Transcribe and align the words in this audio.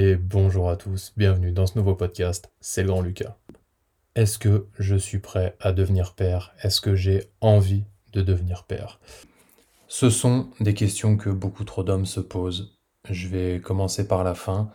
Et 0.00 0.14
bonjour 0.14 0.70
à 0.70 0.76
tous, 0.76 1.12
bienvenue 1.16 1.50
dans 1.50 1.66
ce 1.66 1.76
nouveau 1.76 1.96
podcast, 1.96 2.52
c'est 2.60 2.82
le 2.82 2.88
grand 2.88 3.00
Lucas. 3.00 3.36
Est-ce 4.14 4.38
que 4.38 4.66
je 4.78 4.94
suis 4.94 5.18
prêt 5.18 5.56
à 5.58 5.72
devenir 5.72 6.14
père? 6.14 6.54
Est-ce 6.62 6.80
que 6.80 6.94
j'ai 6.94 7.32
envie 7.40 7.82
de 8.12 8.22
devenir 8.22 8.62
père? 8.62 9.00
Ce 9.88 10.08
sont 10.08 10.50
des 10.60 10.72
questions 10.72 11.16
que 11.16 11.30
beaucoup 11.30 11.64
trop 11.64 11.82
d'hommes 11.82 12.06
se 12.06 12.20
posent. 12.20 12.78
Je 13.10 13.26
vais 13.26 13.60
commencer 13.60 14.06
par 14.06 14.22
la 14.22 14.36
fin. 14.36 14.70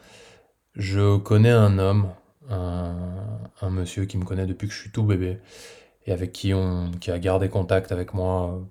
Je 0.76 1.16
connais 1.16 1.52
un 1.52 1.80
homme, 1.80 2.10
un, 2.50 3.70
monsieur 3.70 4.04
qui 4.04 4.18
me 4.18 4.26
connaît 4.26 4.46
depuis 4.46 4.68
que 4.68 4.74
je 4.74 4.82
suis 4.82 4.92
tout 4.92 5.04
bébé 5.04 5.40
et 6.06 6.12
avec 6.12 6.34
qui 6.34 6.54
on 6.54 6.92
qui 7.00 7.12
a 7.12 7.18
gardé 7.18 7.48
contact 7.48 7.94
avec 7.94 8.14
moi 8.14 8.62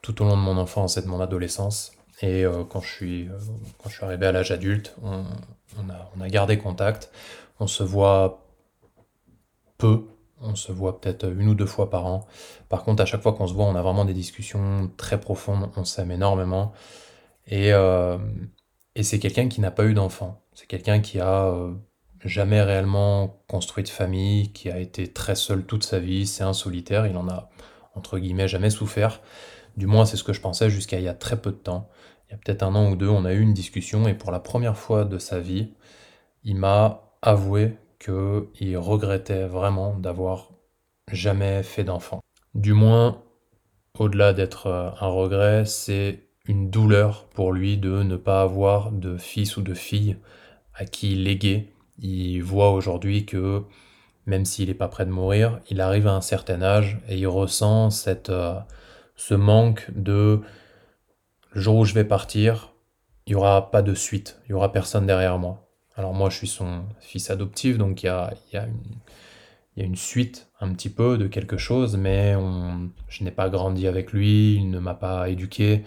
tout 0.00 0.22
au 0.22 0.24
long 0.24 0.38
de 0.38 0.42
mon 0.42 0.56
enfance 0.56 0.96
et 0.96 1.02
de 1.02 1.06
mon 1.06 1.20
adolescence. 1.20 1.92
Et 2.20 2.44
euh, 2.44 2.64
quand, 2.64 2.80
je 2.80 2.92
suis, 2.92 3.28
euh, 3.28 3.38
quand 3.78 3.88
je 3.88 3.96
suis 3.96 4.04
arrivé 4.04 4.26
à 4.26 4.32
l'âge 4.32 4.50
adulte, 4.50 4.94
on, 5.02 5.24
a, 5.88 6.10
on 6.16 6.20
a 6.20 6.28
gardé 6.28 6.58
contact. 6.58 7.10
On 7.58 7.66
se 7.66 7.82
voit 7.82 8.46
peu, 9.78 10.04
on 10.40 10.54
se 10.54 10.72
voit 10.72 11.00
peut-être 11.00 11.24
une 11.30 11.48
ou 11.48 11.54
deux 11.54 11.66
fois 11.66 11.88
par 11.88 12.06
an. 12.06 12.26
Par 12.68 12.84
contre, 12.84 13.02
à 13.02 13.06
chaque 13.06 13.22
fois 13.22 13.32
qu'on 13.32 13.46
se 13.46 13.54
voit, 13.54 13.64
on 13.64 13.74
a 13.74 13.82
vraiment 13.82 14.04
des 14.04 14.12
discussions 14.12 14.90
très 14.96 15.20
profondes, 15.20 15.70
on 15.76 15.84
s'aime 15.84 16.10
énormément. 16.10 16.72
Et, 17.46 17.72
euh, 17.72 18.18
et 18.94 19.02
c'est 19.02 19.18
quelqu'un 19.18 19.48
qui 19.48 19.60
n'a 19.60 19.70
pas 19.70 19.84
eu 19.84 19.94
d'enfant. 19.94 20.42
C'est 20.54 20.66
quelqu'un 20.66 21.00
qui 21.00 21.20
a 21.20 21.54
jamais 22.24 22.60
réellement 22.62 23.42
construit 23.48 23.84
de 23.84 23.88
famille, 23.88 24.52
qui 24.52 24.70
a 24.70 24.78
été 24.78 25.08
très 25.08 25.34
seul 25.34 25.64
toute 25.64 25.84
sa 25.84 25.98
vie. 25.98 26.26
C'est 26.26 26.44
un 26.44 26.52
solitaire, 26.52 27.06
il 27.06 27.16
en 27.16 27.28
a, 27.28 27.48
entre 27.94 28.18
guillemets, 28.18 28.48
jamais 28.48 28.70
souffert. 28.70 29.20
Du 29.76 29.86
moins, 29.86 30.04
c'est 30.04 30.16
ce 30.16 30.24
que 30.24 30.32
je 30.32 30.40
pensais 30.40 30.68
jusqu'à 30.68 30.98
il 30.98 31.04
y 31.04 31.08
a 31.08 31.14
très 31.14 31.40
peu 31.40 31.50
de 31.50 31.56
temps. 31.56 31.88
Il 32.30 32.34
y 32.34 32.36
a 32.36 32.38
peut-être 32.38 32.62
un 32.62 32.76
an 32.76 32.90
ou 32.92 32.96
deux, 32.96 33.08
on 33.08 33.24
a 33.24 33.32
eu 33.32 33.40
une 33.40 33.54
discussion 33.54 34.06
et 34.06 34.14
pour 34.14 34.30
la 34.30 34.38
première 34.38 34.76
fois 34.76 35.04
de 35.04 35.18
sa 35.18 35.40
vie, 35.40 35.72
il 36.44 36.54
m'a 36.54 37.16
avoué 37.22 37.76
qu'il 37.98 38.78
regrettait 38.78 39.46
vraiment 39.46 39.96
d'avoir 39.98 40.50
jamais 41.10 41.64
fait 41.64 41.82
d'enfant. 41.82 42.20
Du 42.54 42.72
moins, 42.72 43.20
au-delà 43.98 44.32
d'être 44.32 44.68
euh, 44.68 44.90
un 45.00 45.08
regret, 45.08 45.64
c'est 45.64 46.20
une 46.46 46.70
douleur 46.70 47.24
pour 47.34 47.52
lui 47.52 47.78
de 47.78 48.04
ne 48.04 48.16
pas 48.16 48.42
avoir 48.42 48.92
de 48.92 49.16
fils 49.16 49.56
ou 49.56 49.62
de 49.62 49.74
fille 49.74 50.16
à 50.74 50.84
qui 50.84 51.16
léguer. 51.16 51.74
Il 51.98 52.42
voit 52.42 52.70
aujourd'hui 52.70 53.26
que 53.26 53.64
même 54.26 54.44
s'il 54.44 54.68
n'est 54.68 54.74
pas 54.74 54.88
prêt 54.88 55.04
de 55.04 55.10
mourir, 55.10 55.58
il 55.68 55.80
arrive 55.80 56.06
à 56.06 56.12
un 56.12 56.20
certain 56.20 56.62
âge 56.62 56.98
et 57.08 57.18
il 57.18 57.26
ressent 57.26 57.90
cette, 57.90 58.30
euh, 58.30 58.54
ce 59.16 59.34
manque 59.34 59.90
de 59.96 60.40
le 61.50 61.60
jour 61.60 61.76
où 61.76 61.84
je 61.84 61.94
vais 61.94 62.04
partir, 62.04 62.72
il 63.26 63.30
n'y 63.30 63.36
aura 63.36 63.70
pas 63.70 63.82
de 63.82 63.94
suite, 63.94 64.40
il 64.44 64.52
n'y 64.52 64.54
aura 64.54 64.72
personne 64.72 65.06
derrière 65.06 65.38
moi. 65.38 65.68
Alors 65.96 66.14
moi, 66.14 66.30
je 66.30 66.36
suis 66.36 66.48
son 66.48 66.84
fils 67.00 67.30
adoptif, 67.30 67.76
donc 67.76 68.02
il 68.02 68.06
y 68.06 68.08
a, 68.08 68.32
y, 68.52 68.56
a 68.56 68.66
une 69.76 69.96
suite 69.96 70.48
un 70.60 70.72
petit 70.72 70.88
peu 70.88 71.18
de 71.18 71.26
quelque 71.26 71.56
chose, 71.56 71.96
mais 71.96 72.34
je 73.08 73.24
n'ai 73.24 73.30
pas 73.30 73.48
grandi 73.48 73.86
avec 73.86 74.12
lui, 74.12 74.54
il 74.54 74.70
ne 74.70 74.78
m'a 74.78 74.94
pas 74.94 75.28
éduqué. 75.28 75.84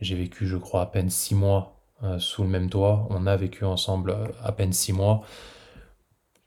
J'ai 0.00 0.14
vécu, 0.14 0.46
je 0.46 0.56
crois, 0.56 0.82
à 0.82 0.86
peine 0.86 1.08
six 1.08 1.34
mois 1.34 1.76
euh, 2.02 2.18
sous 2.18 2.42
le 2.42 2.48
même 2.48 2.68
toit. 2.68 3.06
On 3.10 3.26
a 3.26 3.36
vécu 3.36 3.64
ensemble 3.64 4.10
euh, 4.10 4.26
à 4.44 4.52
peine 4.52 4.72
six 4.72 4.92
mois. 4.92 5.22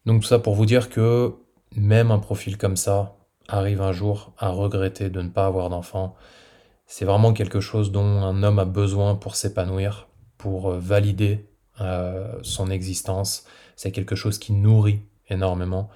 Donc 0.05 0.21
tout 0.21 0.27
ça 0.27 0.37
pour 0.37 0.53
vous 0.53 0.67
dire 0.67 0.89
que 0.89 1.33
même 1.75 2.11
un 2.11 2.19
profil 2.19 2.57
comme 2.57 2.77
ça, 2.77 3.15
arrive 3.47 3.81
un 3.81 3.91
jour 3.91 4.33
à 4.37 4.49
regretter 4.49 5.09
de 5.09 5.21
ne 5.21 5.29
pas 5.29 5.47
avoir 5.47 5.69
d'enfant, 5.69 6.15
c'est 6.89 7.05
vraiment 7.05 7.33
quelque 7.33 7.59
chose 7.59 7.91
dont 7.91 8.23
un 8.23 8.41
homme 8.41 8.57
a 8.57 8.65
besoin 8.65 9.13
pour 9.13 9.35
s'épanouir, 9.35 10.07
pour 10.39 10.71
euh, 10.71 10.79
valider 10.79 11.47
euh, 11.81 12.33
son 12.41 12.71
existence. 12.71 13.45
C'est 13.75 13.91
quelque 13.91 14.15
chose 14.15 14.39
qui 14.39 14.53
nourrit 14.53 15.03
énormément. 15.29 15.89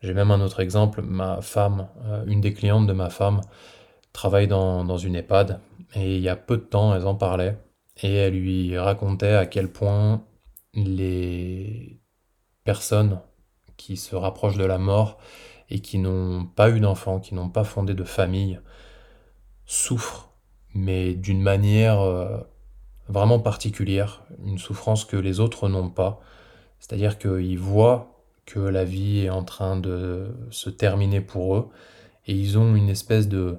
J'ai 0.00 0.14
même 0.14 0.30
un 0.30 0.40
autre 0.40 0.60
exemple, 0.60 1.02
ma 1.02 1.42
femme, 1.42 1.88
euh, 2.06 2.24
une 2.26 2.40
des 2.40 2.54
clientes 2.54 2.86
de 2.86 2.94
ma 2.94 3.10
femme, 3.10 3.42
travaille 4.14 4.48
dans, 4.48 4.96
une 4.96 5.16
EHPAD 5.16 5.60
et 5.94 6.16
il 6.16 6.22
y 6.22 6.30
a 6.30 6.36
peu 6.36 6.56
de 6.56 6.62
temps, 6.62 6.94
elles 6.94 7.06
en 7.06 7.14
parlaient 7.14 7.58
et 8.02 8.14
elle 8.14 8.34
lui 8.34 8.78
racontait 8.78 9.34
à 9.34 9.44
quel 9.44 9.70
point 9.70 10.24
les 10.72 12.00
personnes 12.64 13.20
qui 13.76 13.98
se 13.98 14.16
rapprochent 14.16 14.56
de 14.56 14.64
la 14.64 14.78
mort 14.78 15.18
et 15.68 15.80
qui 15.80 15.98
n'ont 15.98 16.46
pas 16.46 16.70
eu 16.70 16.80
d'enfants, 16.80 17.20
qui 17.20 17.34
n'ont 17.34 17.50
pas 17.50 17.64
fondé 17.64 17.92
de 17.92 18.04
famille, 18.04 18.60
souffrent, 19.66 20.27
mais 20.78 21.14
d'une 21.14 21.42
manière 21.42 22.00
euh, 22.00 22.38
vraiment 23.08 23.38
particulière, 23.38 24.22
une 24.44 24.58
souffrance 24.58 25.04
que 25.04 25.16
les 25.16 25.40
autres 25.40 25.68
n'ont 25.68 25.90
pas. 25.90 26.20
C'est-à-dire 26.80 27.18
qu'ils 27.18 27.58
voient 27.58 28.24
que 28.46 28.60
la 28.60 28.84
vie 28.84 29.20
est 29.20 29.30
en 29.30 29.44
train 29.44 29.76
de 29.76 30.34
se 30.50 30.70
terminer 30.70 31.20
pour 31.20 31.56
eux, 31.56 31.68
et 32.26 32.32
ils 32.32 32.58
ont 32.58 32.74
une 32.74 32.88
espèce 32.88 33.28
de, 33.28 33.58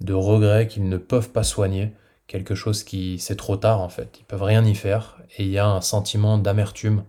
de 0.00 0.14
regret 0.14 0.68
qu'ils 0.68 0.88
ne 0.88 0.98
peuvent 0.98 1.30
pas 1.30 1.44
soigner, 1.44 1.92
quelque 2.26 2.54
chose 2.54 2.84
qui 2.84 3.18
c'est 3.18 3.36
trop 3.36 3.56
tard 3.56 3.80
en 3.80 3.88
fait, 3.88 4.18
ils 4.20 4.24
peuvent 4.24 4.42
rien 4.42 4.64
y 4.64 4.74
faire, 4.74 5.18
et 5.36 5.44
il 5.44 5.50
y 5.50 5.58
a 5.58 5.66
un 5.66 5.80
sentiment 5.80 6.38
d'amertume 6.38 7.04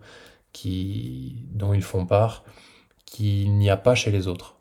qui 0.52 1.46
dont 1.52 1.72
ils 1.74 1.82
font 1.82 2.06
part 2.06 2.44
qu'il 3.06 3.56
n'y 3.58 3.70
a 3.70 3.76
pas 3.76 3.94
chez 3.94 4.10
les 4.10 4.26
autres. 4.26 4.56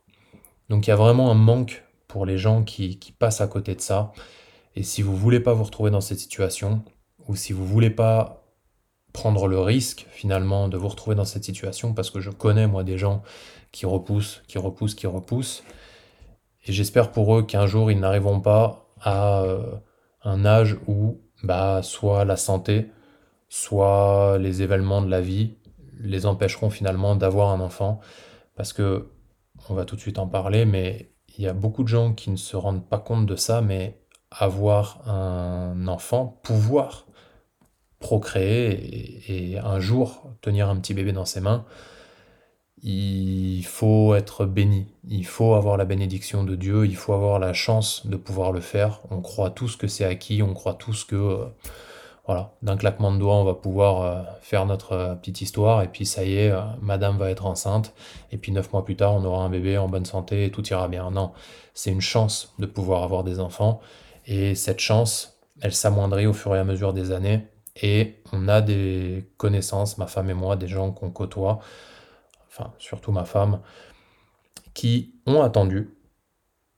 Donc 0.70 0.88
il 0.88 0.90
y 0.90 0.94
a 0.94 0.98
vraiment 0.98 1.32
un 1.32 1.36
manque 1.36 1.84
pour 2.08 2.26
les 2.26 2.38
gens 2.38 2.64
qui, 2.64 3.00
passent 3.18 3.42
à 3.42 3.48
côté 3.48 3.74
de 3.74 3.82
ça. 3.82 4.12
Et 4.76 4.84
si 4.84 5.02
vous 5.02 5.16
voulez 5.16 5.40
pas 5.40 5.54
vous 5.54 5.64
retrouver 5.64 5.92
dans 5.92 6.02
cette 6.02 6.20
situation, 6.20 6.84
ou 7.28 7.36
si 7.36 7.54
vous 7.54 7.66
voulez 7.66 7.90
pas 7.90 8.46
prendre 9.14 9.48
le 9.48 9.60
risque 9.60 10.08
finalement 10.12 10.70
de 10.70 10.78
vous 10.78 10.88
retrouver 10.88 11.16
dans 11.16 11.26
cette 11.26 11.44
situation, 11.44 11.94
parce 11.94 12.10
que 12.10 12.20
je 12.20 12.30
connais 12.30 12.68
moi 12.68 12.84
des 12.84 12.98
gens 12.98 13.22
qui 13.72 13.86
repoussent, 13.86 14.42
qui 14.48 14.58
repoussent, 14.58 14.96
qui 14.96 15.08
repoussent, 15.08 15.64
et 16.66 16.72
j'espère 16.72 17.12
pour 17.12 17.36
eux 17.36 17.44
qu'un 17.44 17.68
jour 17.68 17.92
ils 17.92 18.00
n'arriveront 18.00 18.40
pas 18.40 18.88
à 19.02 19.42
euh, 19.42 19.76
un 20.24 20.46
âge 20.46 20.78
où 20.88 21.20
bah, 21.44 21.82
soit 21.84 22.24
la 22.24 22.38
santé, 22.38 22.92
soit 23.50 24.38
les 24.38 24.62
événements 24.62 25.02
de 25.02 25.10
la 25.10 25.22
vie 25.22 25.56
les 26.00 26.26
empêcheront 26.26 26.70
finalement 26.70 27.16
d'avoir 27.16 27.50
un 27.50 27.60
enfant. 27.60 28.00
Parce 28.56 28.74
que, 28.74 29.10
on 29.70 29.74
va 29.74 29.86
tout 29.86 29.96
de 29.96 30.02
suite 30.02 30.20
en 30.20 30.28
parler, 30.28 30.66
mais 30.66 31.14
il 31.38 31.44
y 31.44 31.48
a 31.48 31.54
beaucoup 31.54 31.84
de 31.84 31.88
gens 31.88 32.14
qui 32.14 32.30
ne 32.32 32.36
se 32.36 32.56
rendent 32.56 32.88
pas 32.88 33.00
compte 33.00 33.26
de 33.26 33.36
ça, 33.36 33.62
mais 33.62 34.02
avoir 34.32 35.08
un 35.08 35.88
enfant, 35.88 36.40
pouvoir 36.44 37.06
procréer 38.00 39.54
et, 39.54 39.60
un 39.60 39.80
jour 39.80 40.32
tenir 40.42 40.70
un 40.70 40.76
petit 40.78 40.94
bébé 40.94 41.12
dans 41.12 41.26
ses 41.26 41.42
mains, 41.42 41.66
il 42.84 43.64
faut 43.64 44.16
être 44.16 44.46
béni, 44.46 44.88
il 45.08 45.26
faut 45.26 45.54
avoir 45.54 45.78
la 45.78 45.86
bénédiction 45.86 46.44
de 46.44 46.56
Dieu, 46.56 46.86
il 46.86 46.96
faut 46.96 47.14
avoir 47.14 47.38
la 47.38 47.54
chance 47.54 48.08
de 48.08 48.16
pouvoir 48.16 48.52
le 48.52 48.60
faire. 48.60 49.02
On 49.12 49.22
croit 49.22 49.52
tous 49.52 49.76
que 49.76 49.88
c'est 49.88 50.06
acquis, 50.06 50.42
on 50.42 50.56
croit 50.56 50.74
tous 50.74 51.04
que 51.04 51.16
euh, 51.16 51.46
voilà, 52.26 52.54
d'un 52.64 52.78
claquement 52.78 53.12
de 53.12 53.20
doigts, 53.20 53.36
on 53.36 53.44
va 53.44 53.54
pouvoir 53.54 54.02
euh, 54.02 54.24
faire 54.42 54.66
notre 54.66 54.94
euh, 54.94 55.14
petite 55.14 55.42
histoire, 55.42 55.84
et 55.84 55.90
puis 55.90 56.08
ça 56.08 56.24
y 56.24 56.38
est, 56.38 56.54
madame 56.82 57.18
va 57.18 57.30
être 57.30 57.46
enceinte, 57.46 57.94
et 58.32 58.38
puis 58.38 58.52
neuf 58.52 58.74
mois 58.74 58.84
plus 58.84 58.96
tard, 58.96 59.14
on 59.14 59.24
aura 59.26 59.44
un 59.44 59.50
bébé 59.50 59.78
en 59.78 59.88
bonne 59.88 60.06
santé, 60.06 60.46
et 60.46 60.52
tout 60.52 60.68
ira 60.70 60.88
bien. 60.88 61.12
Non, 61.12 61.34
c'est 61.76 61.92
une 61.92 62.02
chance 62.02 62.54
de 62.58 62.66
pouvoir 62.66 63.04
avoir 63.04 63.24
des 63.24 63.40
enfants, 63.40 63.80
et 64.26 64.56
cette 64.56 64.80
chance, 64.80 65.40
elle 65.62 65.74
s'amoindrit 65.74 66.28
au 66.28 66.34
fur 66.34 66.56
et 66.56 66.60
à 66.60 66.64
mesure 66.64 66.94
des 66.94 67.12
années, 67.12 67.48
et 67.82 68.22
on 68.34 68.48
a 68.48 68.62
des 68.62 69.30
connaissances, 69.38 69.98
ma 69.98 70.08
femme 70.08 70.30
et 70.30 70.34
moi, 70.34 70.56
des 70.56 70.68
gens 70.68 70.92
qu'on 70.92 71.12
côtoie, 71.12 71.60
enfin 72.48 72.74
surtout 72.78 73.12
ma 73.12 73.26
femme, 73.26 73.62
qui 74.74 75.16
ont 75.26 75.42
attendu, 75.42 75.96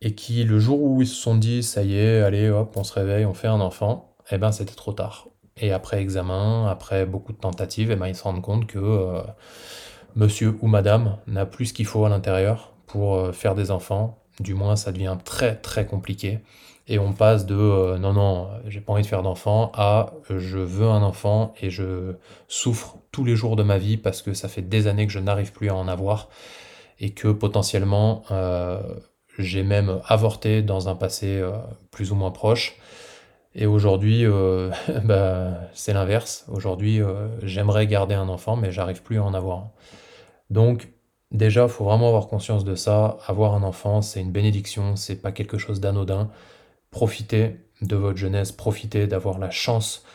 et 0.02 0.16
qui, 0.16 0.44
le 0.44 0.60
jour 0.60 0.82
où 0.82 1.02
ils 1.02 1.08
se 1.08 1.16
sont 1.16 1.36
dit, 1.36 1.64
ça 1.64 1.84
y 1.84 1.98
est, 1.98 2.22
allez, 2.22 2.50
hop, 2.50 2.76
on 2.76 2.84
se 2.84 2.94
réveille, 2.94 3.26
on 3.26 3.34
fait 3.34 3.48
un 3.48 3.62
enfant, 3.62 4.16
eh 4.32 4.38
ben 4.38 4.52
c'était 4.52 4.76
trop 4.76 4.94
tard. 4.94 5.30
Et 5.58 5.72
après 5.72 6.02
examen, 6.02 6.68
après 6.68 7.06
beaucoup 7.06 7.32
de 7.32 7.38
tentatives, 7.38 7.92
eh 7.92 7.96
ben, 7.96 8.08
ils 8.08 8.16
se 8.16 8.24
rendent 8.24 8.42
compte 8.42 8.66
que 8.66 8.80
euh, 8.80 9.22
monsieur 10.16 10.58
ou 10.62 10.68
madame 10.68 11.18
n'a 11.28 11.46
plus 11.46 11.68
ce 11.68 11.74
qu'il 11.74 11.86
faut 11.86 12.06
à 12.06 12.10
l'intérieur 12.10 12.74
pour 12.88 13.16
euh, 13.16 13.32
faire 13.32 13.56
des 13.56 13.72
enfants. 13.72 14.20
Du 14.40 14.56
moins, 14.56 14.76
ça 14.76 14.92
devient 14.92 15.18
très 15.24 15.56
très 15.56 15.86
compliqué. 15.86 16.40
Et 16.88 17.00
on 17.00 17.14
passe 17.14 17.46
de 17.46 17.56
euh, 17.56 17.98
non, 17.98 18.14
non, 18.14 18.50
j'ai 18.68 18.82
pas 18.82 18.94
envie 18.94 19.04
de 19.04 19.08
faire 19.08 19.24
d'enfant 19.24 19.72
à 19.74 20.14
je 20.30 20.58
veux 20.58 20.88
un 20.88 21.02
enfant 21.02 21.54
et 21.62 21.70
je 21.70 22.16
souffre 22.48 22.98
tous 23.12 23.24
les 23.24 23.36
jours 23.36 23.56
de 23.56 23.64
ma 23.64 23.78
vie 23.78 23.98
parce 23.98 24.22
que 24.22 24.34
ça 24.34 24.48
fait 24.48 24.62
des 24.62 24.88
années 24.88 25.08
que 25.08 25.14
je 25.14 25.20
n'arrive 25.20 25.54
plus 25.54 25.70
à 25.70 25.76
en 25.76 25.88
avoir 25.88 26.30
et 27.00 27.12
que 27.12 27.30
potentiellement 27.30 28.24
j'ai 29.40 29.64
même 29.64 30.02
avorté 30.06 30.62
dans 30.62 30.90
un 30.90 30.96
passé 30.96 31.42
plus 31.92 32.12
ou 32.12 32.16
moins 32.16 32.32
proche. 32.32 32.78
Et 33.56 33.66
aujourd'hui, 33.66 34.26
euh, 34.26 34.72
bah, 35.04 35.60
c'est 35.74 35.94
l'inverse. 35.94 36.46
Aujourd'hui, 36.50 37.02
euh, 37.02 37.28
j'aimerais 37.44 37.88
garder 37.88 38.16
un 38.16 38.30
enfant, 38.30 38.56
mais 38.56 38.72
j'arrive 38.72 39.04
plus 39.04 39.20
à 39.20 39.24
en 39.24 39.34
avoir 39.34 39.70
Donc, 40.50 40.90
déjà, 41.32 41.64
il 41.64 41.70
faut 41.70 41.84
vraiment 41.86 42.08
avoir 42.08 42.28
conscience 42.28 42.64
de 42.64 42.76
ça. 42.76 43.18
Avoir 43.28 43.54
un 43.54 43.64
enfant, 43.64 44.02
c'est 44.02 44.22
une 44.22 44.32
bénédiction, 44.32 44.96
c'est 44.96 45.22
pas 45.22 45.32
quelque 45.32 45.58
chose 45.58 45.80
d'anodin. 45.80 46.30
Profitez 46.94 47.58
de 47.82 47.98
votre 47.98 48.18
jeunesse, 48.18 48.54
profitez 48.54 49.08
d'avoir 49.08 49.38
la 49.38 49.50
chance 49.50 50.06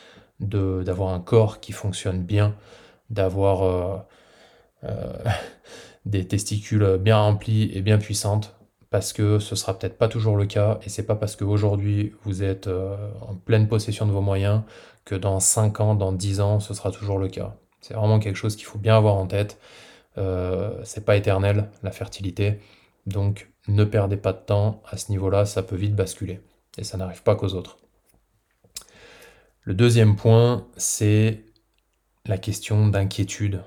d'avoir 0.40 1.12
un 1.12 1.18
corps 1.18 1.58
qui 1.58 1.72
fonctionne 1.72 2.22
bien, 2.22 2.54
d'avoir 3.10 4.06
des 6.06 6.26
testicules 6.28 6.96
bien 7.00 7.18
remplis 7.18 7.72
et 7.74 7.82
bien 7.82 7.98
puissantes 7.98 8.54
parce 8.90 9.12
que 9.12 9.40
ce 9.40 9.56
sera 9.56 9.76
peut-être 9.76 9.98
pas 9.98 10.06
toujours 10.06 10.36
le 10.36 10.46
cas 10.46 10.78
et 10.86 10.88
c'est 10.88 11.02
pas 11.02 11.16
parce 11.16 11.34
qu'aujourd'hui 11.34 12.14
vous 12.22 12.44
êtes 12.44 12.68
en 12.68 13.34
pleine 13.34 13.66
possession 13.66 14.06
de 14.06 14.12
vos 14.12 14.20
moyens 14.20 14.62
que 15.08 15.14
dans 15.14 15.40
5 15.40 15.80
ans, 15.80 15.94
dans 15.94 16.12
10 16.12 16.40
ans, 16.40 16.60
ce 16.60 16.74
sera 16.74 16.92
toujours 16.92 17.18
le 17.18 17.28
cas. 17.28 17.56
C'est 17.80 17.94
vraiment 17.94 18.18
quelque 18.18 18.36
chose 18.36 18.56
qu'il 18.56 18.66
faut 18.66 18.78
bien 18.78 18.96
avoir 18.96 19.14
en 19.14 19.26
tête. 19.26 19.58
Euh, 20.18 20.78
c'est 20.84 21.04
pas 21.04 21.16
éternel 21.16 21.70
la 21.82 21.90
fertilité, 21.92 22.60
donc 23.06 23.50
ne 23.68 23.84
perdez 23.84 24.16
pas 24.16 24.32
de 24.32 24.38
temps 24.38 24.82
à 24.90 24.96
ce 24.96 25.10
niveau-là, 25.10 25.46
ça 25.46 25.62
peut 25.62 25.76
vite 25.76 25.94
basculer 25.94 26.40
et 26.78 26.84
ça 26.84 26.96
n'arrive 26.96 27.22
pas 27.22 27.36
qu'aux 27.36 27.54
autres. 27.54 27.78
Le 29.62 29.74
deuxième 29.74 30.16
point, 30.16 30.66
c'est 30.76 31.44
la 32.24 32.38
question 32.38 32.86
d'inquiétude 32.86 33.62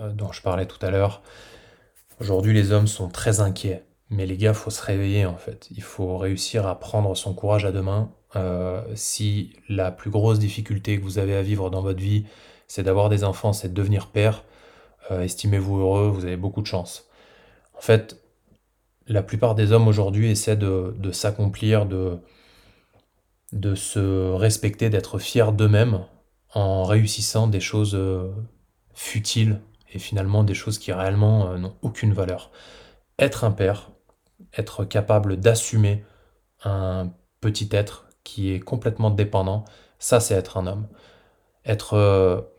euh, 0.00 0.10
dont 0.12 0.32
je 0.32 0.40
parlais 0.40 0.66
tout 0.66 0.84
à 0.84 0.90
l'heure. 0.90 1.22
Aujourd'hui, 2.20 2.54
les 2.54 2.72
hommes 2.72 2.86
sont 2.86 3.08
très 3.08 3.40
inquiets, 3.40 3.84
mais 4.08 4.24
les 4.24 4.36
gars, 4.36 4.54
faut 4.54 4.70
se 4.70 4.82
réveiller 4.82 5.26
en 5.26 5.36
fait. 5.36 5.68
Il 5.70 5.82
faut 5.82 6.16
réussir 6.16 6.66
à 6.66 6.78
prendre 6.78 7.14
son 7.14 7.34
courage 7.34 7.64
à 7.64 7.72
deux 7.72 7.82
mains. 7.82 8.10
Euh, 8.34 8.82
si 8.94 9.54
la 9.68 9.90
plus 9.90 10.10
grosse 10.10 10.38
difficulté 10.38 10.98
que 10.98 11.02
vous 11.02 11.18
avez 11.18 11.34
à 11.36 11.42
vivre 11.42 11.70
dans 11.70 11.82
votre 11.82 12.00
vie, 12.00 12.26
c'est 12.68 12.82
d'avoir 12.82 13.08
des 13.08 13.24
enfants, 13.24 13.52
c'est 13.52 13.68
de 13.68 13.74
devenir 13.74 14.08
père, 14.08 14.44
euh, 15.10 15.22
estimez-vous 15.22 15.78
heureux, 15.78 16.08
vous 16.08 16.24
avez 16.24 16.36
beaucoup 16.36 16.62
de 16.62 16.66
chance. 16.66 17.08
En 17.76 17.80
fait, 17.80 18.20
la 19.08 19.22
plupart 19.22 19.54
des 19.54 19.72
hommes 19.72 19.88
aujourd'hui 19.88 20.30
essaient 20.30 20.56
de, 20.56 21.10
s'accomplir, 21.12 21.86
de, 21.86 22.18
de 23.52 23.74
se 23.74 24.32
respecter, 24.32 24.90
d'être 24.90 25.18
fiers 25.18 25.52
d'eux-mêmes 25.52 26.04
en 26.54 26.84
réussissant 26.84 27.46
des 27.46 27.60
choses 27.60 27.94
euh, 27.94 28.32
futiles 28.94 29.60
et 29.92 29.98
finalement 29.98 30.42
des 30.42 30.54
choses 30.54 30.78
qui 30.78 30.92
réellement 30.92 31.48
euh, 31.48 31.58
n'ont 31.58 31.76
aucune 31.82 32.12
valeur. 32.12 32.50
Être 33.18 33.44
un 33.44 33.52
père, 33.52 33.90
être 34.56 34.84
capable 34.84 35.38
d'assumer 35.38 36.04
un 36.64 37.12
petit 37.40 37.68
être 37.72 38.08
qui 38.24 38.52
est 38.52 38.60
complètement 38.60 39.10
dépendant, 39.10 39.64
ça 39.98 40.20
c'est 40.20 40.34
être 40.34 40.56
un 40.56 40.66
homme. 40.66 40.88
Être 41.64 42.50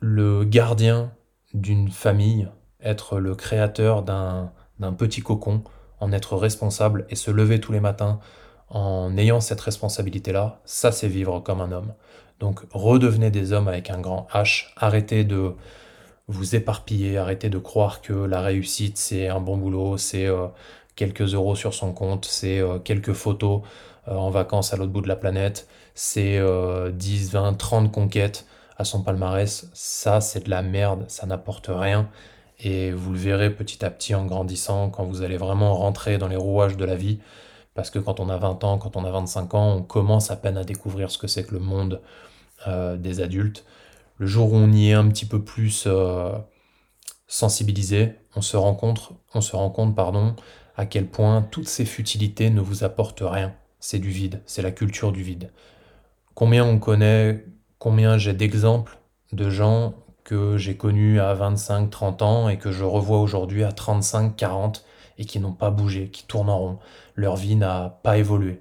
le 0.00 0.44
gardien 0.44 1.12
d'une 1.54 1.90
famille, 1.90 2.48
être 2.80 3.18
le 3.18 3.34
créateur 3.34 4.02
d'un 4.02 4.52
petit 4.92 5.22
cocon, 5.22 5.62
en 6.00 6.12
être 6.12 6.36
responsable 6.36 7.06
et 7.10 7.16
se 7.16 7.30
lever 7.30 7.60
tous 7.60 7.72
les 7.72 7.80
matins 7.80 8.20
en 8.70 9.16
ayant 9.16 9.40
cette 9.40 9.60
responsabilité-là, 9.60 10.60
ça 10.64 10.92
c'est 10.92 11.08
vivre 11.08 11.40
comme 11.40 11.60
un 11.60 11.72
homme. 11.72 11.94
Donc 12.40 12.60
redevenez 12.72 13.30
des 13.30 13.52
hommes 13.52 13.68
avec 13.68 13.90
un 13.90 14.00
grand 14.00 14.28
H, 14.32 14.66
arrêtez 14.76 15.24
de 15.24 15.54
vous 16.28 16.54
éparpiller, 16.54 17.16
arrêtez 17.18 17.48
de 17.48 17.58
croire 17.58 18.02
que 18.02 18.12
la 18.12 18.40
réussite 18.40 18.98
c'est 18.98 19.28
un 19.28 19.40
bon 19.40 19.56
boulot, 19.56 19.96
c'est 19.96 20.26
euh, 20.26 20.46
quelques 20.94 21.34
euros 21.34 21.56
sur 21.56 21.74
son 21.74 21.92
compte, 21.92 22.26
c'est 22.26 22.60
euh, 22.60 22.78
quelques 22.78 23.14
photos 23.14 23.62
euh, 24.08 24.14
en 24.14 24.30
vacances 24.30 24.74
à 24.74 24.76
l'autre 24.76 24.92
bout 24.92 25.00
de 25.00 25.08
la 25.08 25.16
planète, 25.16 25.66
c'est 25.94 26.40
10, 26.92 27.32
20, 27.32 27.54
30 27.54 27.90
conquêtes 27.90 28.46
à 28.76 28.84
son 28.84 29.02
palmarès, 29.02 29.68
ça 29.72 30.20
c'est 30.20 30.44
de 30.44 30.50
la 30.50 30.62
merde, 30.62 31.04
ça 31.08 31.26
n'apporte 31.26 31.66
rien. 31.68 32.08
Et 32.60 32.90
vous 32.90 33.12
le 33.12 33.18
verrez 33.18 33.54
petit 33.54 33.84
à 33.84 33.90
petit 33.90 34.14
en 34.14 34.26
grandissant, 34.26 34.90
quand 34.90 35.04
vous 35.04 35.22
allez 35.22 35.36
vraiment 35.36 35.74
rentrer 35.74 36.18
dans 36.18 36.28
les 36.28 36.36
rouages 36.36 36.76
de 36.76 36.84
la 36.84 36.96
vie. 36.96 37.20
Parce 37.74 37.90
que 37.90 37.98
quand 37.98 38.18
on 38.18 38.28
a 38.28 38.36
20 38.36 38.64
ans, 38.64 38.78
quand 38.78 38.96
on 38.96 39.04
a 39.04 39.10
25 39.10 39.54
ans, 39.54 39.76
on 39.76 39.82
commence 39.82 40.30
à 40.30 40.36
peine 40.36 40.56
à 40.56 40.64
découvrir 40.64 41.10
ce 41.10 41.18
que 41.18 41.28
c'est 41.28 41.44
que 41.44 41.54
le 41.54 41.60
monde 41.60 42.00
euh, 42.66 42.96
des 42.96 43.20
adultes. 43.20 43.64
Le 44.16 44.26
jour 44.26 44.52
où 44.52 44.56
on 44.56 44.72
y 44.72 44.90
est 44.90 44.94
un 44.94 45.08
petit 45.08 45.26
peu 45.26 45.40
plus 45.42 45.84
euh, 45.86 46.32
sensibilisé, 47.28 48.14
on 48.34 48.42
se 48.42 48.56
rend 48.56 48.74
compte, 48.74 49.10
on 49.34 49.40
se 49.40 49.54
rend 49.54 49.70
compte 49.70 49.94
pardon, 49.94 50.34
à 50.76 50.86
quel 50.86 51.06
point 51.06 51.42
toutes 51.42 51.68
ces 51.68 51.84
futilités 51.84 52.50
ne 52.50 52.60
vous 52.60 52.82
apportent 52.82 53.22
rien. 53.24 53.54
C'est 53.78 54.00
du 54.00 54.10
vide, 54.10 54.42
c'est 54.44 54.62
la 54.62 54.72
culture 54.72 55.12
du 55.12 55.22
vide. 55.22 55.52
Combien 56.34 56.64
on 56.64 56.80
connaît 56.80 57.44
combien 57.78 58.18
j'ai 58.18 58.32
d'exemples 58.32 58.98
de 59.32 59.50
gens 59.50 59.94
que 60.28 60.58
j'ai 60.58 60.76
connus 60.76 61.20
à 61.20 61.32
25, 61.32 61.88
30 61.88 62.20
ans 62.20 62.48
et 62.50 62.58
que 62.58 62.70
je 62.70 62.84
revois 62.84 63.18
aujourd'hui 63.18 63.64
à 63.64 63.72
35, 63.72 64.36
40 64.36 64.84
et 65.16 65.24
qui 65.24 65.40
n'ont 65.40 65.54
pas 65.54 65.70
bougé, 65.70 66.10
qui 66.10 66.26
tournent 66.26 66.50
en 66.50 66.58
rond. 66.58 66.78
Leur 67.14 67.36
vie 67.36 67.56
n'a 67.56 67.98
pas 68.02 68.18
évolué. 68.18 68.60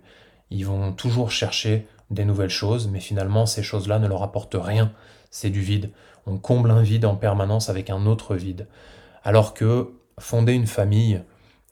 Ils 0.50 0.66
vont 0.66 0.94
toujours 0.94 1.30
chercher 1.30 1.86
des 2.10 2.24
nouvelles 2.24 2.50
choses, 2.50 2.88
mais 2.88 3.02
finalement 3.02 3.46
ces 3.46 3.64
choses-là 3.64 4.00
ne 4.00 4.08
leur 4.08 4.24
apportent 4.24 4.56
rien. 4.58 4.94
C'est 5.30 5.50
du 5.50 5.60
vide. 5.60 5.92
On 6.26 6.38
comble 6.38 6.72
un 6.72 6.82
vide 6.82 7.04
en 7.04 7.18
permanence 7.18 7.68
avec 7.68 7.90
un 7.90 8.06
autre 8.06 8.38
vide. 8.38 8.70
Alors 9.26 9.54
que 9.54 9.92
fonder 10.20 10.54
une 10.54 10.68
famille, 10.68 11.22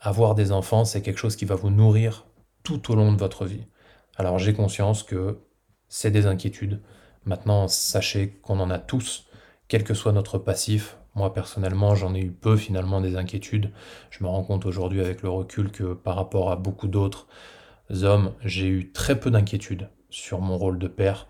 avoir 0.02 0.36
des 0.36 0.52
enfants, 0.52 0.84
c'est 0.84 1.02
quelque 1.02 1.20
chose 1.20 1.38
qui 1.38 1.46
va 1.46 1.56
vous 1.56 1.70
nourrir 1.70 2.26
tout 2.64 2.92
au 2.92 2.96
long 2.96 3.14
de 3.14 3.18
votre 3.18 3.46
vie. 3.46 3.66
Alors 4.18 4.40
j'ai 4.40 4.54
conscience 4.54 5.04
que 5.04 5.40
c'est 5.88 6.12
des 6.12 6.26
inquiétudes, 6.26 6.82
Maintenant, 7.26 7.68
sachez 7.68 8.40
qu'on 8.44 8.60
en 8.60 8.70
a 8.70 8.78
tous, 8.78 9.26
quel 9.68 9.84
que 9.84 9.94
soit 9.94 10.12
notre 10.12 10.38
passif. 10.38 10.98
Moi, 11.16 11.34
personnellement, 11.34 11.96
j'en 11.96 12.14
ai 12.14 12.20
eu 12.20 12.32
peu 12.32 12.58
finalement 12.58 13.02
des 13.02 13.16
inquiétudes. 13.16 13.72
Je 14.10 14.24
me 14.24 14.30
rends 14.30 14.44
compte 14.44 14.66
aujourd'hui 14.66 15.02
avec 15.02 15.22
le 15.22 15.30
recul 15.30 15.72
que 15.72 15.94
par 15.94 16.16
rapport 16.16 16.52
à 16.52 16.56
beaucoup 16.56 16.88
d'autres 16.88 17.28
hommes, 18.04 18.34
j'ai 18.44 18.68
eu 18.68 18.92
très 18.92 19.20
peu 19.20 19.32
d'inquiétudes 19.32 19.90
sur 20.10 20.42
mon 20.42 20.58
rôle 20.58 20.78
de 20.78 20.88
père. 20.88 21.28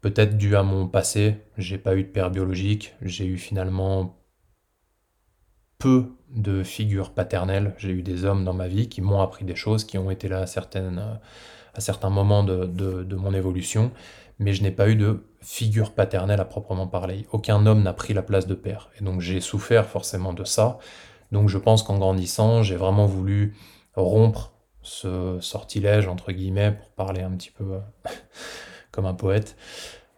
Peut-être 0.00 0.36
dû 0.36 0.54
à 0.56 0.62
mon 0.62 0.86
passé, 0.86 1.36
j'ai 1.56 1.78
pas 1.78 1.96
eu 1.96 2.04
de 2.04 2.08
père 2.08 2.30
biologique, 2.30 2.94
j'ai 3.02 3.26
eu 3.26 3.36
finalement 3.36 4.16
peu 5.78 6.12
de 6.30 6.62
figures 6.62 7.12
paternelles. 7.12 7.74
J'ai 7.78 7.90
eu 7.90 8.02
des 8.02 8.24
hommes 8.24 8.44
dans 8.44 8.54
ma 8.54 8.68
vie 8.68 8.88
qui 8.88 9.00
m'ont 9.00 9.20
appris 9.20 9.44
des 9.44 9.56
choses, 9.56 9.84
qui 9.84 9.98
ont 9.98 10.10
été 10.10 10.28
là 10.28 10.40
à, 10.40 10.46
certaines, 10.46 11.20
à 11.74 11.80
certains 11.80 12.10
moments 12.10 12.44
de, 12.44 12.66
de 12.66 13.16
mon 13.16 13.32
évolution, 13.34 13.92
mais 14.38 14.52
je 14.52 14.62
n'ai 14.62 14.70
pas 14.70 14.88
eu 14.88 14.96
de 14.96 15.24
figure 15.40 15.92
paternelle 15.92 16.40
à 16.40 16.44
proprement 16.44 16.86
parler. 16.86 17.26
Aucun 17.32 17.64
homme 17.66 17.82
n'a 17.82 17.92
pris 17.92 18.14
la 18.14 18.22
place 18.22 18.46
de 18.46 18.54
père. 18.54 18.90
Et 19.00 19.04
donc 19.04 19.20
j'ai 19.20 19.40
souffert 19.40 19.86
forcément 19.86 20.32
de 20.32 20.44
ça. 20.44 20.78
Donc 21.32 21.48
je 21.48 21.58
pense 21.58 21.82
qu'en 21.82 21.98
grandissant, 21.98 22.62
j'ai 22.62 22.76
vraiment 22.76 23.06
voulu 23.06 23.56
rompre 23.94 24.52
ce 24.82 25.38
sortilège, 25.40 26.08
entre 26.08 26.32
guillemets, 26.32 26.72
pour 26.72 26.88
parler 26.90 27.22
un 27.22 27.30
petit 27.32 27.50
peu 27.50 27.64
euh, 27.74 27.80
comme 28.90 29.06
un 29.06 29.14
poète. 29.14 29.56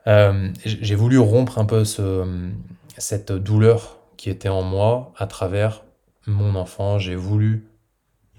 Euh, 0.06 0.50
j'ai 0.64 0.94
voulu 0.94 1.19
rompre 1.19 1.58
un 1.58 1.64
peu 1.64 1.84
ce, 1.84 2.50
cette 2.96 3.32
douleur 3.32 3.98
qui 4.17 4.31
était 4.31 4.48
en 4.48 4.62
moi 4.62 5.12
à 5.17 5.27
travers 5.27 5.84
mon 6.27 6.55
enfant. 6.55 6.98
J'ai 6.98 7.17
voulu 7.17 7.69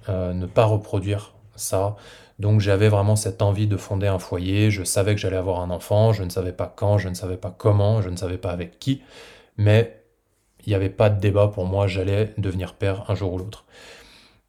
euh, 0.09 0.33
ne 0.33 0.45
pas 0.45 0.65
reproduire 0.65 1.33
ça. 1.55 1.95
Donc 2.41 2.59
j'avais 2.59 2.89
vraiment 2.89 3.15
cette 3.15 3.43
envie 3.43 3.67
de 3.67 3.77
fonder 3.77 4.07
un 4.07 4.17
foyer, 4.17 4.71
je 4.71 4.83
savais 4.83 5.13
que 5.13 5.21
j'allais 5.21 5.37
avoir 5.37 5.61
un 5.61 5.69
enfant, 5.69 6.11
je 6.11 6.23
ne 6.23 6.29
savais 6.29 6.53
pas 6.53 6.73
quand, 6.75 6.97
je 6.97 7.07
ne 7.07 7.13
savais 7.13 7.37
pas 7.37 7.53
comment, 7.55 8.01
je 8.01 8.09
ne 8.09 8.15
savais 8.15 8.39
pas 8.39 8.49
avec 8.49 8.79
qui, 8.79 9.03
mais 9.57 10.03
il 10.65 10.69
n'y 10.69 10.75
avait 10.75 10.89
pas 10.89 11.11
de 11.11 11.19
débat 11.19 11.47
pour 11.49 11.65
moi, 11.65 11.85
j'allais 11.85 12.33
devenir 12.39 12.73
père 12.73 13.05
un 13.09 13.15
jour 13.15 13.33
ou 13.33 13.37
l'autre. 13.37 13.65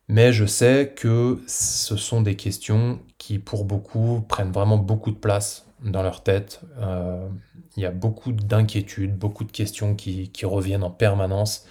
Mais 0.09 0.33
je 0.33 0.47
sais 0.47 0.95
que 0.97 1.43
ce 1.47 1.97
sont 1.99 2.23
des 2.23 2.35
questions 2.35 2.99
qui, 3.19 3.39
pour 3.39 3.67
beaucoup, 3.67 4.25
prennent 4.27 4.53
vraiment 4.53 4.79
beaucoup 4.79 5.11
de 5.11 5.17
place 5.17 5.67
dans 5.85 6.03
leur 6.03 6.23
tête. 6.23 6.63
Euh, 6.79 7.29
il 7.77 7.83
y 7.83 7.87
a 7.87 7.91
beaucoup 7.91 8.33
d'inquiétudes, 8.33 9.17
beaucoup 9.17 9.45
de 9.45 9.53
questions 9.53 9.95
qui 9.95 10.31
reviennent 10.45 10.83
en 10.83 10.91
permanence. 10.91 11.67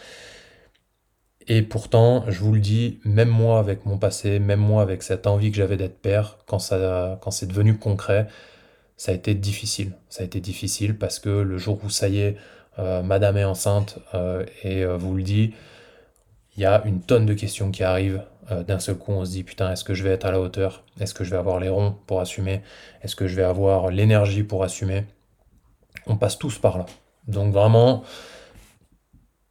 Et 1.47 1.61
pourtant, 1.61 2.23
je 2.27 2.39
vous 2.39 2.53
le 2.53 2.59
dis, 2.59 2.99
même 3.03 3.29
moi 3.29 3.59
avec 3.59 3.85
mon 3.85 3.97
passé, 3.97 4.39
même 4.39 4.59
moi 4.59 4.81
avec 4.81 5.03
cette 5.03 5.27
envie 5.27 5.51
que 5.51 5.57
j'avais 5.57 5.77
d'être 5.77 5.99
père, 5.99 6.37
quand, 6.45 6.59
ça, 6.59 7.19
quand 7.21 7.31
c'est 7.31 7.47
devenu 7.47 7.77
concret, 7.77 8.27
ça 8.97 9.11
a 9.11 9.15
été 9.15 9.33
difficile. 9.33 9.93
Ça 10.09 10.21
a 10.21 10.25
été 10.25 10.39
difficile 10.39 10.97
parce 10.97 11.19
que 11.19 11.29
le 11.29 11.57
jour 11.57 11.79
où 11.83 11.89
ça 11.89 12.07
y 12.07 12.19
est, 12.19 12.37
euh, 12.79 13.01
madame 13.01 13.37
est 13.37 13.43
enceinte 13.43 13.99
euh, 14.13 14.45
et 14.63 14.83
euh, 14.83 14.95
vous 14.95 15.15
le 15.15 15.23
dit, 15.23 15.53
il 16.55 16.61
y 16.61 16.65
a 16.65 16.83
une 16.85 17.01
tonne 17.01 17.25
de 17.25 17.33
questions 17.33 17.71
qui 17.71 17.83
arrivent. 17.83 18.23
D'un 18.67 18.79
seul 18.79 18.95
coup, 18.95 19.13
on 19.13 19.23
se 19.23 19.31
dit 19.31 19.43
putain, 19.43 19.71
est-ce 19.71 19.85
que 19.85 19.93
je 19.93 20.03
vais 20.03 20.09
être 20.09 20.25
à 20.25 20.31
la 20.31 20.41
hauteur? 20.41 20.83
Est-ce 20.99 21.13
que 21.13 21.23
je 21.23 21.31
vais 21.31 21.37
avoir 21.37 21.57
les 21.61 21.69
ronds 21.69 21.95
pour 22.05 22.19
assumer? 22.19 22.61
Est-ce 23.01 23.15
que 23.15 23.25
je 23.25 23.37
vais 23.37 23.43
avoir 23.43 23.91
l'énergie 23.91 24.43
pour 24.43 24.63
assumer? 24.63 25.05
On 26.05 26.17
passe 26.17 26.37
tous 26.37 26.57
par 26.57 26.77
là. 26.77 26.85
Donc 27.29 27.53
vraiment, 27.53 28.03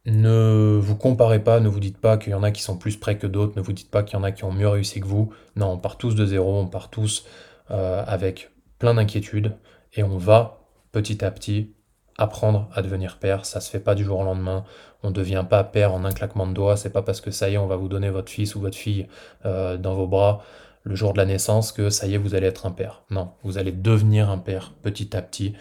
ne 0.05 0.79
vous 0.81 0.95
comparez 0.95 1.43
pas, 1.43 1.59
ne 1.59 1.69
vous 1.69 1.79
dites 1.79 1.99
pas 1.99 2.17
qu'il 2.17 2.31
y 2.31 2.35
en 2.35 2.43
a 2.43 2.51
qui 2.51 2.61
sont 2.61 2.77
plus 2.77 2.97
près 2.97 3.17
que 3.17 3.27
d'autres, 3.27 3.53
ne 3.55 3.61
vous 3.61 3.73
dites 3.73 3.91
pas 3.91 4.03
qu'il 4.03 4.17
y 4.17 4.21
en 4.21 4.23
a 4.23 4.31
qui 4.31 4.43
ont 4.43 4.51
mieux 4.51 4.67
réussi 4.67 4.99
que 4.99 5.05
vous. 5.05 5.31
Non, 5.55 5.67
on 5.67 5.77
part 5.77 5.97
tous 5.97 6.15
de 6.15 6.25
zéro, 6.25 6.57
on 6.57 6.67
part 6.67 6.89
tous 6.89 7.25
euh, 7.69 8.03
avec 8.07 8.51
plein 8.79 8.95
d'inquiétudes 8.95 9.55
et 9.93 10.03
on 10.03 10.17
va 10.17 10.61
petit 10.91 11.23
à 11.23 11.31
petit 11.31 11.71
apprendre 12.17 12.69
à 12.73 12.81
devenir 12.81 13.17
père. 13.17 13.45
Ça 13.45 13.61
se 13.61 13.69
fait 13.69 13.79
pas 13.79 13.95
du 13.95 14.03
jour 14.03 14.19
au 14.19 14.23
lendemain. 14.23 14.63
On 15.03 15.09
ne 15.09 15.13
devient 15.13 15.45
pas 15.49 15.63
père 15.63 15.93
en 15.93 16.03
un 16.03 16.11
claquement 16.11 16.47
de 16.47 16.53
doigts. 16.53 16.77
C'est 16.77 16.89
pas 16.89 17.01
parce 17.01 17.21
que 17.21 17.31
ça 17.31 17.49
y 17.49 17.53
est, 17.53 17.57
on 17.57 17.67
va 17.67 17.75
vous 17.75 17.87
donner 17.87 18.09
votre 18.09 18.31
fils 18.31 18.55
ou 18.55 18.61
votre 18.61 18.77
fille 18.77 19.07
euh, 19.45 19.77
dans 19.77 19.93
vos 19.93 20.07
bras 20.07 20.43
le 20.83 20.95
jour 20.95 21.13
de 21.13 21.17
la 21.17 21.25
naissance 21.25 21.71
que 21.71 21.89
ça 21.89 22.07
y 22.07 22.15
est, 22.15 22.17
vous 22.17 22.35
allez 22.35 22.47
être 22.47 22.65
un 22.65 22.71
père. 22.71 23.03
Non, 23.09 23.31
vous 23.43 23.57
allez 23.57 23.71
devenir 23.71 24.29
un 24.29 24.37
père 24.37 24.73
petit 24.81 25.15
à 25.15 25.21
petit, 25.21 25.53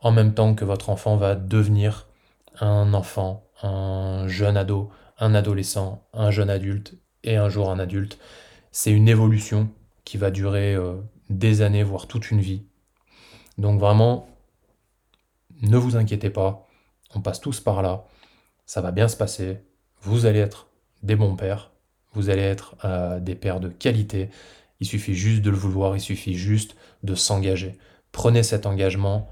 en 0.00 0.12
même 0.12 0.34
temps 0.34 0.54
que 0.54 0.64
votre 0.64 0.90
enfant 0.90 1.16
va 1.16 1.34
devenir 1.34 2.06
un 2.60 2.94
enfant, 2.94 3.48
un 3.62 4.26
jeune 4.28 4.56
ado, 4.56 4.90
un 5.18 5.34
adolescent, 5.34 6.06
un 6.12 6.30
jeune 6.30 6.50
adulte 6.50 6.94
et 7.24 7.36
un 7.36 7.48
jour 7.48 7.70
un 7.70 7.78
adulte. 7.78 8.18
C'est 8.72 8.92
une 8.92 9.08
évolution 9.08 9.70
qui 10.04 10.16
va 10.16 10.30
durer 10.30 10.74
euh, 10.74 10.96
des 11.30 11.62
années, 11.62 11.82
voire 11.82 12.06
toute 12.06 12.30
une 12.30 12.40
vie. 12.40 12.62
Donc 13.58 13.80
vraiment, 13.80 14.28
ne 15.62 15.76
vous 15.76 15.96
inquiétez 15.96 16.30
pas, 16.30 16.68
on 17.14 17.20
passe 17.20 17.40
tous 17.40 17.60
par 17.60 17.82
là, 17.82 18.04
ça 18.66 18.80
va 18.80 18.92
bien 18.92 19.08
se 19.08 19.16
passer, 19.16 19.58
vous 20.02 20.26
allez 20.26 20.38
être 20.38 20.68
des 21.02 21.16
bons 21.16 21.34
pères, 21.36 21.72
vous 22.12 22.30
allez 22.30 22.42
être 22.42 22.76
euh, 22.84 23.18
des 23.18 23.34
pères 23.34 23.60
de 23.60 23.68
qualité, 23.68 24.30
il 24.80 24.86
suffit 24.86 25.14
juste 25.14 25.42
de 25.42 25.50
le 25.50 25.56
vouloir, 25.56 25.96
il 25.96 26.00
suffit 26.00 26.34
juste 26.34 26.76
de 27.02 27.14
s'engager. 27.14 27.76
Prenez 28.12 28.42
cet 28.42 28.66
engagement, 28.66 29.28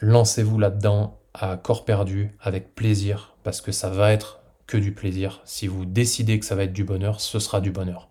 lancez-vous 0.00 0.58
là-dedans 0.58 1.17
à 1.34 1.56
corps 1.56 1.84
perdu, 1.84 2.36
avec 2.40 2.74
plaisir, 2.74 3.36
parce 3.42 3.60
que 3.60 3.72
ça 3.72 3.90
va 3.90 4.12
être 4.12 4.40
que 4.66 4.76
du 4.76 4.92
plaisir. 4.92 5.40
Si 5.44 5.66
vous 5.66 5.84
décidez 5.84 6.38
que 6.38 6.44
ça 6.44 6.54
va 6.54 6.64
être 6.64 6.72
du 6.72 6.84
bonheur, 6.84 7.20
ce 7.20 7.38
sera 7.38 7.60
du 7.60 7.70
bonheur. 7.70 8.08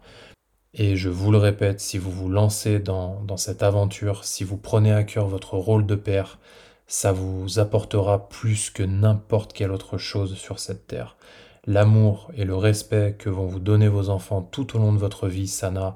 Et 0.74 0.96
je 0.96 1.10
vous 1.10 1.32
le 1.32 1.38
répète, 1.38 1.80
si 1.80 1.98
vous 1.98 2.12
vous 2.12 2.30
lancez 2.30 2.80
dans, 2.80 3.22
dans 3.22 3.38
cette 3.38 3.64
aventure, 3.64 4.26
si 4.26 4.44
vous 4.44 4.58
prenez 4.58 4.92
à 4.92 5.04
cœur 5.04 5.28
votre 5.28 5.56
rôle 5.56 5.86
de 5.86 5.96
père, 5.96 6.40
ça 6.88 7.12
vous 7.12 7.60
apportera 7.60 8.30
plus 8.30 8.70
que 8.70 8.84
n'importe 8.84 9.54
quelle 9.54 9.72
autre 9.72 9.98
chose 9.98 10.36
sur 10.36 10.60
cette 10.60 10.88
terre. 10.88 11.18
L'amour 11.66 12.32
et 12.36 12.46
le 12.46 12.56
respect 12.56 13.16
que 13.20 13.30
vont 13.30 13.46
vous 13.46 13.60
donner 13.60 13.90
vos 13.90 14.10
enfants 14.10 14.42
tout 14.42 14.76
au 14.76 14.80
long 14.80 14.94
de 14.94 14.98
votre 14.98 15.28
vie, 15.28 15.48
ça 15.48 15.70
n'a 15.70 15.96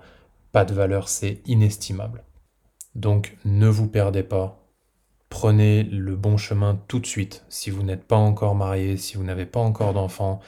pas 0.52 0.66
de 0.66 0.74
valeur, 0.74 1.08
c'est 1.08 1.42
inestimable. 1.46 2.24
Donc 2.94 3.38
ne 3.46 3.68
vous 3.68 3.88
perdez 3.88 4.24
pas, 4.24 4.61
prenez 5.32 5.84
le 5.84 6.16
bon 6.18 6.36
chemin 6.38 6.80
tout 6.90 7.00
de 7.00 7.08
suite. 7.08 7.46
Si 7.50 7.72
vous 7.72 7.84
n'êtes 7.84 8.04
pas 8.04 8.18
encore 8.18 8.54
marié, 8.54 8.98
si 8.98 9.16
vous 9.16 9.24
n'avez 9.24 9.46
pas 9.46 9.62
encore 9.62 9.94
d'enfants, 9.94 10.42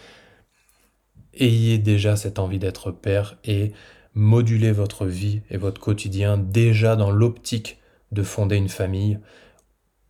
ayez 1.33 1.77
déjà 1.79 2.17
cette 2.17 2.37
envie 2.37 2.59
d'être 2.59 2.91
père 2.91 3.37
et 3.45 3.71
modulez 4.13 4.73
votre 4.73 5.05
vie 5.05 5.41
et 5.49 5.57
votre 5.57 5.79
quotidien 5.79 6.37
déjà 6.37 6.97
dans 6.97 7.11
l'optique 7.11 7.79
de 8.11 8.23
fonder 8.23 8.57
une 8.57 8.69
famille. 8.69 9.19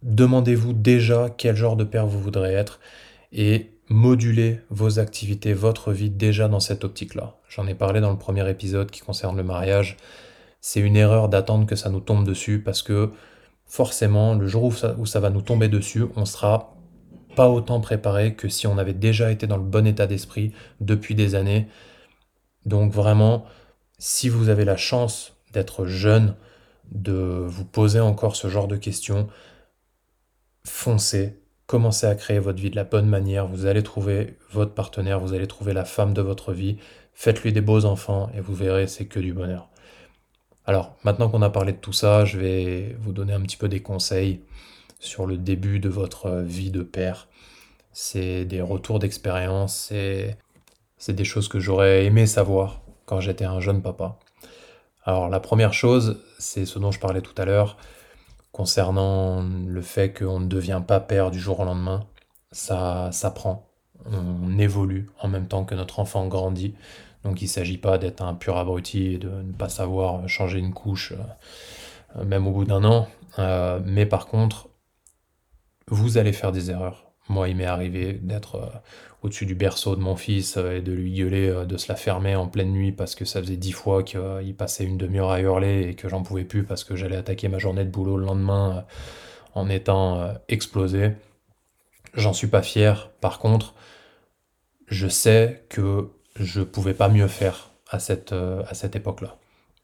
Demandez-vous 0.02 0.74
déjà 0.74 1.30
quel 1.30 1.56
genre 1.56 1.78
de 1.78 1.86
père 1.86 2.08
vous 2.08 2.20
voudrez 2.20 2.54
être 2.54 2.80
et 3.32 3.70
modulez 3.90 4.60
vos 4.72 4.98
activités, 4.98 5.54
votre 5.54 5.94
vie 5.94 6.10
déjà 6.10 6.48
dans 6.48 6.60
cette 6.60 6.84
optique-là. 6.84 7.36
J'en 7.48 7.68
ai 7.68 7.76
parlé 7.76 8.02
dans 8.02 8.12
le 8.12 8.18
premier 8.18 8.50
épisode 8.50 8.90
qui 8.90 9.02
concerne 9.02 9.38
le 9.38 9.44
mariage. 9.44 9.98
C'est 10.62 10.80
une 10.80 10.98
erreur 10.98 11.30
d'attendre 11.30 11.68
que 11.68 11.76
ça 11.76 11.92
nous 11.92 12.00
tombe 12.00 12.26
dessus 12.26 12.60
parce 12.60 12.82
que 12.82 13.12
forcément, 13.74 14.36
le 14.36 14.46
jour 14.46 14.66
où 14.66 15.06
ça, 15.08 15.20
va 15.20 15.32
nous 15.32 15.42
tomber 15.42 15.68
dessus, 15.68 16.06
on 16.16 16.26
sera 16.26 16.76
pas 17.36 17.50
autant 17.50 17.82
préparé 17.82 18.36
que 18.36 18.48
si 18.48 18.68
on 18.68 18.78
avait 18.78 18.94
déjà 18.94 19.32
été 19.32 19.48
dans 19.48 19.58
le 19.58 19.64
bon 19.64 19.88
état 19.88 20.06
d'esprit 20.06 20.52
depuis 20.80 21.16
des 21.16 21.34
années. 21.34 21.68
Donc 22.68 22.94
vraiment, 22.94 23.46
si 23.98 24.30
vous 24.30 24.50
avez 24.50 24.64
la 24.64 24.78
chance 24.78 25.34
d'être 25.54 25.88
jeune, 25.88 26.36
de 26.92 27.14
vous 27.48 27.66
poser 27.66 28.00
encore 28.00 28.36
ce 28.36 28.48
genre 28.48 28.68
de 28.68 28.76
questions, 28.76 29.28
foncez, 30.64 31.42
commencez 31.66 32.06
à 32.06 32.14
créer 32.14 32.38
votre 32.38 32.62
vie 32.62 32.70
de 32.70 32.76
la 32.76 32.84
bonne 32.84 33.10
manière, 33.10 33.48
vous 33.48 33.66
allez 33.66 33.82
trouver 33.82 34.38
votre 34.52 34.76
partenaire, 34.76 35.20
vous 35.20 35.34
allez 35.34 35.48
trouver 35.48 35.74
la 35.74 35.86
femme 35.86 36.14
de 36.14 36.22
votre 36.22 36.54
vie, 36.54 36.78
faites-lui 37.16 37.54
des 37.54 37.62
beaux 37.62 37.86
enfants 37.86 38.30
et 38.36 38.40
vous 38.40 38.54
verrez, 38.54 38.86
c'est 38.86 39.08
que 39.08 39.20
du 39.20 39.34
bonheur. 39.34 39.73
Alors, 40.66 40.96
maintenant 41.04 41.30
qu'on 41.30 41.42
a 41.42 41.50
parlé 41.50 41.74
de 41.74 41.78
tout 41.78 41.92
ça, 41.92 42.24
je 42.24 42.40
vais 42.40 42.96
vous 43.00 43.12
donner 43.12 43.34
un 43.34 43.42
petit 43.42 43.58
peu 43.58 43.68
des 43.68 43.82
conseils 43.82 44.42
sur 45.00 45.26
le 45.26 45.38
début 45.38 45.80
de 45.80 45.90
votre 45.90 46.40
vie 46.40 46.72
de 46.72 46.84
père. 46.84 47.28
C'est 47.92 48.46
des 48.46 48.62
retours 48.62 49.00
d'expérience, 49.00 49.90
c'est, 49.90 50.38
des 51.14 51.26
choses 51.26 51.50
que 51.50 51.60
j'aurais 51.60 52.06
aimé 52.06 52.26
savoir 52.26 52.82
quand 53.06 53.20
j'étais 53.20 53.44
un 53.44 53.60
jeune 53.60 53.82
papa. 53.82 54.18
Alors, 55.04 55.28
la 55.28 55.42
première 55.42 55.74
chose, 55.74 56.24
c'est 56.40 56.66
ce 56.66 56.80
dont 56.80 56.92
je 56.92 57.00
parlais 57.00 57.22
tout 57.22 57.36
à 57.38 57.44
l'heure, 57.44 57.76
concernant 58.54 59.44
le 59.44 59.82
fait 59.82 60.14
qu'on 60.18 60.40
ne 60.40 60.48
devient 60.48 60.82
pas 60.88 61.02
père 61.02 61.30
du 61.30 61.40
jour 61.40 61.60
au 61.60 61.66
lendemain. 61.66 62.06
Ça 62.54 63.10
s'apprend, 63.12 63.68
on 64.12 64.58
évolue 64.58 65.10
en 65.20 65.28
même 65.28 65.48
temps 65.48 65.66
que 65.66 65.76
notre 65.76 66.00
enfant 66.00 66.28
grandit. 66.28 66.74
Donc 67.24 67.42
il 67.42 67.46
ne 67.46 67.50
s'agit 67.50 67.78
pas 67.78 67.98
d'être 67.98 68.22
un 68.22 68.34
pur 68.34 68.58
abruti 68.58 69.14
et 69.14 69.18
de 69.18 69.30
ne 69.30 69.54
pas 69.54 69.70
savoir 69.70 70.28
changer 70.28 70.60
une 70.60 70.74
couche, 70.74 71.14
euh, 72.18 72.26
même 72.26 72.48
au 72.48 72.52
bout 72.52 72.66
d'un 72.66 72.84
an. 72.84 73.08
Euh, 73.40 73.80
mais 73.84 74.06
par 74.06 74.28
contre, 74.28 74.68
vous 75.88 76.18
allez 76.18 76.34
faire 76.34 76.52
des 76.52 76.70
erreurs. 76.70 77.06
Moi, 77.30 77.48
il 77.48 77.56
m'est 77.56 77.66
arrivé 77.66 78.14
d'être 78.14 78.56
euh, 78.56 78.68
au-dessus 79.22 79.46
du 79.46 79.56
berceau 79.56 79.96
de 79.96 80.02
mon 80.02 80.18
fils 80.18 80.58
et 80.58 80.82
de 80.82 80.92
lui 80.92 81.14
gueuler, 81.14 81.66
de 81.66 81.78
se 81.78 81.88
la 81.88 81.96
fermer 81.96 82.36
en 82.36 82.48
pleine 82.48 82.72
nuit 82.72 82.92
parce 82.92 83.16
que 83.16 83.24
ça 83.24 83.40
faisait 83.42 83.56
dix 83.56 83.72
fois 83.72 84.04
qu'il 84.04 84.56
passait 84.58 84.84
une 84.84 84.98
demi-heure 84.98 85.32
à 85.32 85.40
hurler 85.40 85.88
et 85.88 85.96
que 85.96 86.10
j'en 86.10 86.24
pouvais 86.24 86.44
plus 86.44 86.64
parce 86.66 86.84
que 86.84 86.98
j'allais 86.98 87.16
attaquer 87.16 87.48
ma 87.48 87.58
journée 87.58 87.86
de 87.86 87.90
boulot 87.90 88.18
le 88.18 88.26
lendemain 88.26 88.84
en 89.56 89.70
étant 89.70 90.34
explosé. 90.50 91.14
J'en 92.16 92.34
suis 92.34 92.48
pas 92.48 92.62
fier. 92.62 93.12
Par 93.22 93.40
contre, 93.40 93.76
je 94.94 95.08
sais 95.08 95.66
que 95.70 96.10
je 96.40 96.62
pouvais 96.62 96.94
pas 96.94 97.10
mieux 97.10 97.28
faire 97.28 97.72
à 97.90 98.00
cette, 98.00 98.34
à 98.34 98.74
cette 98.74 98.96
époque-là. 98.96 99.38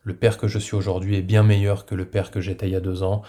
Le 0.04 0.16
père 0.16 0.38
que 0.38 0.48
je 0.48 0.60
suis 0.60 0.76
aujourd'hui 0.76 1.18
est 1.18 1.22
bien 1.22 1.44
meilleur 1.44 1.86
que 1.86 1.96
le 1.96 2.06
père 2.06 2.32
que 2.32 2.42
j'étais 2.42 2.68
il 2.68 2.72
y 2.72 2.76
a 2.76 2.80
deux 2.80 3.04
ans 3.04 3.22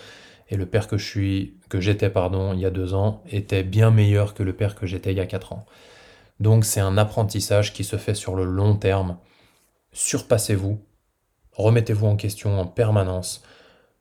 et 0.50 0.56
le 0.56 0.66
père 0.66 0.88
que 0.88 0.99
je 0.99 1.46
que 1.68 1.80
j'étais 1.80 2.10
pardon, 2.10 2.52
il 2.52 2.60
y 2.60 2.66
a 2.66 2.70
deux 2.70 2.94
ans, 2.94 3.22
était 3.30 3.62
bien 3.62 3.90
meilleur 3.90 4.34
que 4.34 4.42
le 4.42 4.52
père 4.52 4.75
que 4.75 4.87
j'étais 4.87 5.12
il 5.12 5.16
y 5.16 5.20
a 5.20 5.26
quatre 5.26 5.52
ans. 5.52 5.64
Donc 6.40 6.64
c'est 6.64 6.80
un 6.80 6.99
apprentissage 6.99 7.72
qui 7.72 7.84
se 7.84 7.96
fait 7.96 8.14
sur 8.14 8.34
le 8.34 8.44
long 8.44 8.76
terme. 8.76 9.18
Surpassez-vous, 9.92 10.84
remettez-vous 11.52 12.06
en 12.06 12.16
question 12.16 12.58
en 12.60 12.66
permanence, 12.66 13.42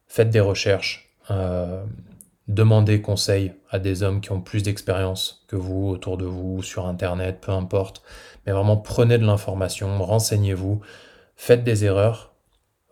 faites 0.08 0.30
des 0.30 0.40
recherches, 0.40 1.16
euh, 1.32 1.84
demandez 2.50 3.00
conseil 3.02 3.54
à 3.70 3.78
des 3.80 4.02
hommes 4.04 4.22
qui 4.22 4.32
ont 4.32 4.42
plus 4.42 4.64
d'expérience 4.64 5.46
que 5.48 5.56
vous 5.56 5.88
autour 5.88 6.18
de 6.18 6.26
vous, 6.26 6.64
sur 6.64 6.88
Internet, 6.88 7.40
peu 7.42 7.52
importe. 7.52 8.02
Mais 8.46 8.52
vraiment 8.52 8.76
prenez 8.76 9.20
de 9.20 9.26
l'information, 9.26 10.04
renseignez-vous, 10.04 10.82
faites 11.36 11.64
des 11.64 11.86
erreurs, 11.86 12.34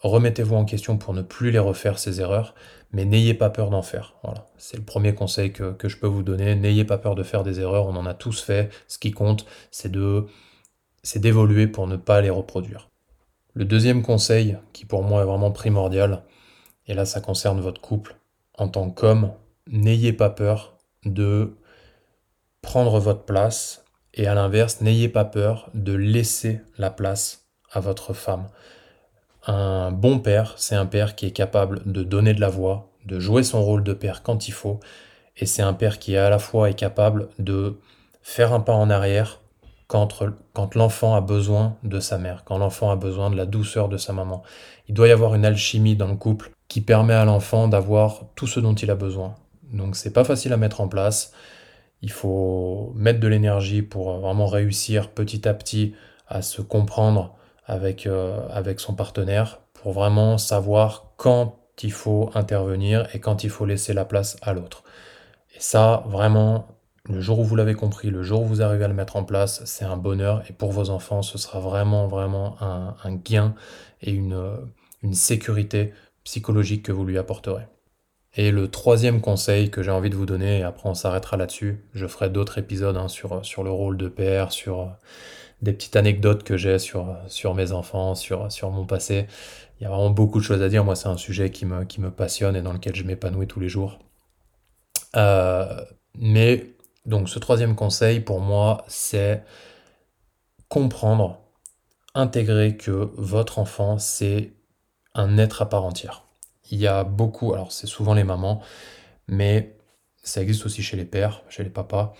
remettez-vous 0.01 0.55
en 0.55 0.63
question 0.63 0.97
pour 0.97 1.15
ne 1.15 1.23
plus 1.23 1.49
les 1.49 1.59
refaire 1.59 1.97
ces 1.97 2.21
erreurs, 2.21 2.53
mais 2.91 3.03
n'ayez 3.03 3.33
pas 3.33 3.49
peur 3.49 3.71
d'en 3.71 3.81
faire. 3.81 4.13
Voilà, 4.23 4.45
c'est 4.57 4.77
le 4.77 4.83
premier 4.83 5.15
conseil 5.15 5.51
que, 5.51 5.75
je 5.83 5.97
peux 5.97 6.07
vous 6.07 6.23
donner. 6.23 6.55
N'ayez 6.55 6.85
pas 6.85 6.99
peur 6.99 7.15
de 7.15 7.23
faire 7.23 7.43
des 7.43 7.59
erreurs, 7.59 7.87
on 7.87 7.95
en 7.95 8.05
a 8.05 8.13
tous 8.13 8.39
fait. 8.39 8.69
Ce 8.87 8.99
qui 8.99 9.11
compte, 9.11 9.45
c'est 9.71 9.91
de 9.91 10.27
c'est 11.01 11.19
d'évoluer 11.19 11.67
pour 11.67 11.87
ne 11.87 11.95
pas 11.95 12.21
les 12.21 12.29
reproduire. 12.29 12.89
Le 13.53 13.65
deuxième 13.65 14.03
conseil, 14.03 14.57
qui 14.73 14.85
pour 14.85 15.03
moi 15.03 15.21
est 15.21 15.25
vraiment 15.25 15.51
primordial, 15.51 16.23
et 16.85 16.93
là 16.93 17.05
ça 17.05 17.21
concerne 17.21 17.59
votre 17.59 17.81
couple, 17.81 18.17
en 18.57 18.67
tant 18.67 18.89
qu'homme, 18.91 19.31
n'ayez 19.69 20.13
pas 20.13 20.29
peur 20.29 20.77
de 21.05 21.55
prendre 22.61 22.99
votre 22.99 23.23
place, 23.23 23.85
et 24.13 24.27
à 24.27 24.33
l'inverse, 24.33 24.81
n'ayez 24.81 25.09
pas 25.09 25.25
peur 25.25 25.69
de 25.73 25.93
laisser 25.93 26.61
la 26.77 26.89
place 26.89 27.47
à 27.71 27.79
votre 27.79 28.13
femme. 28.13 28.47
Un 29.45 29.91
bon 29.91 30.19
père, 30.19 30.53
c'est 30.57 30.75
un 30.75 30.85
père 30.85 31.15
qui 31.15 31.27
est 31.27 31.31
capable 31.31 31.81
de 31.85 32.03
donner 32.03 32.33
de 32.33 32.41
la 32.41 32.49
voix, 32.49 32.89
de 33.05 33.19
jouer 33.19 33.43
son 33.43 33.63
rôle 33.63 33.83
de 33.83 33.93
père 33.93 34.23
quand 34.23 34.47
il 34.47 34.53
faut, 34.53 34.79
et 35.37 35.45
c'est 35.45 35.61
un 35.61 35.73
père 35.73 35.99
qui 35.99 36.17
à 36.17 36.29
la 36.29 36.39
fois 36.39 36.69
est 36.69 36.73
capable 36.73 37.29
de 37.39 37.79
faire 38.21 38.53
un 38.53 38.59
pas 38.59 38.73
en 38.73 38.89
arrière 38.89 39.39
quand, 39.87 40.21
quand 40.53 40.75
l'enfant 40.75 41.15
a 41.15 41.21
besoin 41.21 41.77
de 41.83 41.99
sa 41.99 42.17
mère, 42.17 42.43
quand 42.43 42.57
l'enfant 42.57 42.91
a 42.91 42.95
besoin 42.95 43.29
de 43.29 43.37
la 43.37 43.45
douceur 43.45 43.87
de 43.87 43.97
sa 43.97 44.13
maman. 44.13 44.43
Il 44.87 44.93
doit 44.93 45.07
y 45.07 45.11
avoir 45.11 45.35
une 45.35 45.45
alchimie 45.45 45.95
dans 45.95 46.07
le 46.07 46.15
couple 46.15 46.51
qui 46.67 46.81
permet 46.81 47.13
à 47.13 47.23
l'enfant 47.23 47.67
d'avoir 47.67 48.23
tout 48.35 48.47
ce 48.47 48.59
dont 48.59 48.73
il 48.73 48.91
a 48.91 48.95
besoin. 48.95 49.35
Donc 49.71 49.95
c'est 49.95 50.11
pas 50.11 50.23
facile 50.23 50.53
à 50.53 50.57
mettre 50.57 50.81
en 50.81 50.87
place. 50.87 51.31
Il 52.01 52.11
faut 52.11 52.93
mettre 52.95 53.19
de 53.19 53.27
l'énergie 53.27 53.81
pour 53.81 54.19
vraiment 54.19 54.47
réussir 54.47 55.09
petit 55.09 55.47
à 55.47 55.53
petit 55.53 55.95
à 56.27 56.41
se 56.41 56.61
comprendre 56.61 57.35
avec, 57.65 58.05
euh, 58.05 58.47
avec 58.49 58.79
son 58.79 58.93
partenaire 58.93 59.59
pour 59.73 59.91
vraiment 59.93 60.37
savoir 60.37 61.13
quand 61.17 61.57
il 61.83 61.91
faut 61.91 62.31
intervenir 62.33 63.07
et 63.13 63.19
quand 63.19 63.43
il 63.43 63.49
faut 63.49 63.65
laisser 63.65 63.93
la 63.93 64.05
place 64.05 64.37
à 64.41 64.53
l'autre. 64.53 64.83
Et 65.55 65.59
ça, 65.59 66.03
vraiment, 66.07 66.67
le 67.05 67.21
jour 67.21 67.39
où 67.39 67.43
vous 67.43 67.55
l'avez 67.55 67.75
compris, 67.75 68.09
le 68.09 68.23
jour 68.23 68.41
où 68.41 68.45
vous 68.45 68.61
arrivez 68.61 68.83
à 68.83 68.87
le 68.87 68.93
mettre 68.93 69.15
en 69.15 69.23
place, 69.23 69.63
c'est 69.65 69.85
un 69.85 69.97
bonheur 69.97 70.43
et 70.49 70.53
pour 70.53 70.71
vos 70.71 70.89
enfants, 70.89 71.21
ce 71.21 71.37
sera 71.37 71.59
vraiment, 71.59 72.07
vraiment 72.07 72.61
un, 72.61 72.95
un 73.03 73.15
gain 73.15 73.55
et 74.01 74.11
une, 74.11 74.57
une 75.03 75.13
sécurité 75.13 75.93
psychologique 76.23 76.83
que 76.83 76.91
vous 76.91 77.05
lui 77.05 77.17
apporterez. 77.17 77.67
Et 78.37 78.51
le 78.51 78.69
troisième 78.69 79.19
conseil 79.19 79.71
que 79.71 79.81
j'ai 79.81 79.89
envie 79.89 80.11
de 80.11 80.15
vous 80.15 80.27
donner, 80.27 80.59
et 80.59 80.63
après 80.63 80.87
on 80.87 80.93
s'arrêtera 80.93 81.37
là-dessus, 81.37 81.83
je 81.93 82.05
ferai 82.05 82.29
d'autres 82.29 82.59
épisodes 82.59 82.95
hein, 82.95 83.07
sur, 83.07 83.63
le 83.63 83.71
rôle 83.71 83.97
de 83.97 84.07
père, 84.07 84.51
sur 84.51 84.91
des 85.63 85.73
petites 85.73 85.95
anecdotes 85.95 86.43
que 86.43 86.55
j'ai 86.55 86.77
sur, 86.77 87.17
sur 87.27 87.55
mes 87.55 87.71
enfants, 87.71 88.13
sur, 88.13 88.47
mon 88.71 88.85
passé. 88.85 89.25
Il 89.79 89.83
y 89.83 89.87
a 89.87 89.89
vraiment 89.89 90.11
beaucoup 90.11 90.39
de 90.39 90.43
choses 90.43 90.61
à 90.61 90.69
dire. 90.69 90.83
Moi, 90.83 90.95
c'est 90.95 91.07
un 91.07 91.17
sujet 91.17 91.49
qui 91.49 91.65
me, 91.65 91.83
qui 91.83 91.99
me 91.99 92.11
passionne 92.11 92.55
et 92.55 92.61
dans 92.61 92.73
lequel 92.73 92.95
je 92.95 93.03
m'épanouis 93.03 93.47
tous 93.47 93.59
les 93.59 93.69
jours. 93.69 93.99
Euh, 95.15 95.83
mais 96.15 96.75
Donc 97.05 97.29
ce 97.29 97.39
troisième 97.39 97.75
conseil 97.75 98.19
pour 98.19 98.39
moi, 98.39 98.85
c'est 98.87 99.43
comprendre, 100.69 101.39
intégrer 102.13 102.77
que 102.77 102.91
votre 103.15 103.59
enfant, 103.59 103.97
c'est 103.97 104.53
un 105.15 105.37
être 105.39 105.61
à 105.63 105.69
part 105.69 105.85
entière. 105.85 106.26
Il 106.71 106.79
y 106.79 106.87
a 106.87 107.03
beaucoup, 107.03 107.53
alors 107.53 107.71
c'est 107.71 107.87
souvent 107.87 108.13
les 108.13 108.23
mamans, 108.23 108.61
mais 109.27 109.75
ça 110.23 110.41
existe 110.41 110.65
aussi 110.65 110.83
chez 110.83 110.97
les 110.97 111.05
pères, 111.05 111.43
chez 111.49 111.63
les 111.63 111.69
papas. 111.69 112.13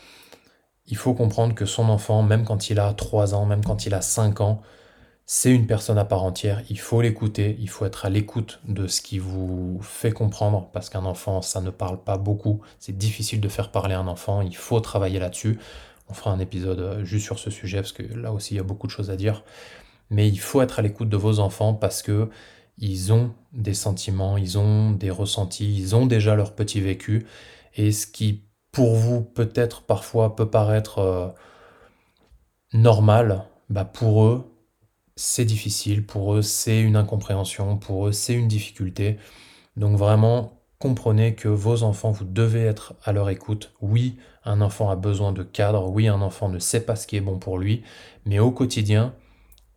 Il 0.88 0.98
faut 0.98 1.14
comprendre 1.14 1.54
que 1.54 1.66
son 1.66 1.90
enfant, 1.90 2.24
même 2.24 2.46
quand 2.46 2.70
il 2.70 2.80
a 2.80 2.94
3 2.94 3.36
ans, 3.36 3.46
même 3.46 3.64
quand 3.64 3.86
il 3.86 3.94
a 3.94 4.02
5 4.02 4.42
ans, 4.42 4.62
c'est 5.30 5.52
une 5.52 5.68
personne 5.68 5.98
à 5.98 6.06
part 6.06 6.24
entière, 6.24 6.64
il 6.70 6.80
faut 6.80 7.02
l'écouter, 7.02 7.58
il 7.60 7.70
faut 7.70 7.86
être 7.86 8.06
à 8.06 8.10
l'écoute 8.10 8.62
de 8.66 8.88
ce 8.88 9.02
qui 9.02 9.20
vous 9.20 9.78
fait 9.82 10.14
comprendre, 10.14 10.70
parce 10.72 10.90
qu'un 10.90 11.04
enfant, 11.04 11.42
ça 11.42 11.60
ne 11.60 11.70
parle 11.70 12.02
pas 12.02 12.18
beaucoup, 12.18 12.62
c'est 12.80 12.98
difficile 12.98 13.42
de 13.42 13.50
faire 13.50 13.70
parler 13.72 13.94
un 13.94 14.08
enfant, 14.08 14.40
il 14.42 14.56
faut 14.56 14.80
travailler 14.80 15.20
là-dessus. 15.20 15.60
On 16.08 16.14
fera 16.14 16.32
un 16.32 16.40
épisode 16.40 16.80
euh, 16.80 17.04
juste 17.04 17.26
sur 17.26 17.40
ce 17.40 17.50
sujet, 17.50 17.80
parce 17.80 17.92
que 17.92 18.04
là 18.04 18.32
aussi, 18.32 18.54
il 18.54 18.58
y 18.58 18.60
a 18.62 18.64
beaucoup 18.64 18.88
de 18.88 18.92
choses 18.94 19.10
à 19.10 19.18
dire. 19.18 19.44
Mais 20.10 20.30
il 20.30 20.40
faut 20.40 20.62
être 20.62 20.80
à 20.80 20.82
l'écoute 20.82 21.10
de 21.10 21.18
vos 21.18 21.40
enfants, 21.40 21.74
parce 21.74 22.02
que 22.02 22.30
ils 22.78 23.12
ont 23.14 23.34
des 23.54 23.74
sentiments, 23.74 24.38
ils 24.38 24.58
ont 24.58 24.92
des 24.92 25.10
ressentis, 25.10 25.78
ils 25.78 25.96
ont 25.96 26.06
déjà 26.06 26.36
leur 26.36 26.54
petit 26.56 26.82
vécu, 26.82 27.26
et 27.76 27.92
ce 27.92 28.08
qui, 28.08 28.44
pour 28.72 28.96
vous, 28.96 29.22
peut-être 29.22 29.84
parfois 29.84 30.36
peut 30.36 30.50
paraître 30.50 31.00
euh, 31.00 31.28
normal, 32.74 33.46
bah 33.70 33.86
pour 33.86 34.26
eux, 34.26 34.54
c'est 35.16 35.46
difficile, 35.46 36.06
pour 36.06 36.36
eux 36.36 36.42
c'est 36.42 36.82
une 36.82 36.96
incompréhension, 36.96 37.78
pour 37.78 38.08
eux 38.08 38.12
c'est 38.12 38.34
une 38.34 38.48
difficulté. 38.48 39.18
Donc 39.76 39.98
vraiment, 39.98 40.62
comprenez 40.80 41.36
que 41.36 41.48
vos 41.48 41.84
enfants, 41.84 42.12
vous 42.12 42.26
devez 42.26 42.64
être 42.64 42.96
à 43.04 43.12
leur 43.12 43.30
écoute. 43.30 43.74
Oui, 43.82 44.18
un 44.46 44.62
enfant 44.62 44.90
a 44.90 44.96
besoin 44.96 45.32
de 45.32 45.44
cadre, 45.44 45.90
oui, 45.90 46.08
un 46.08 46.22
enfant 46.22 46.50
ne 46.50 46.60
sait 46.60 46.86
pas 46.86 46.96
ce 46.96 47.08
qui 47.08 47.18
est 47.18 47.22
bon 47.22 47.40
pour 47.40 47.58
lui, 47.58 47.84
mais 48.26 48.40
au 48.40 48.52
quotidien, 48.52 49.16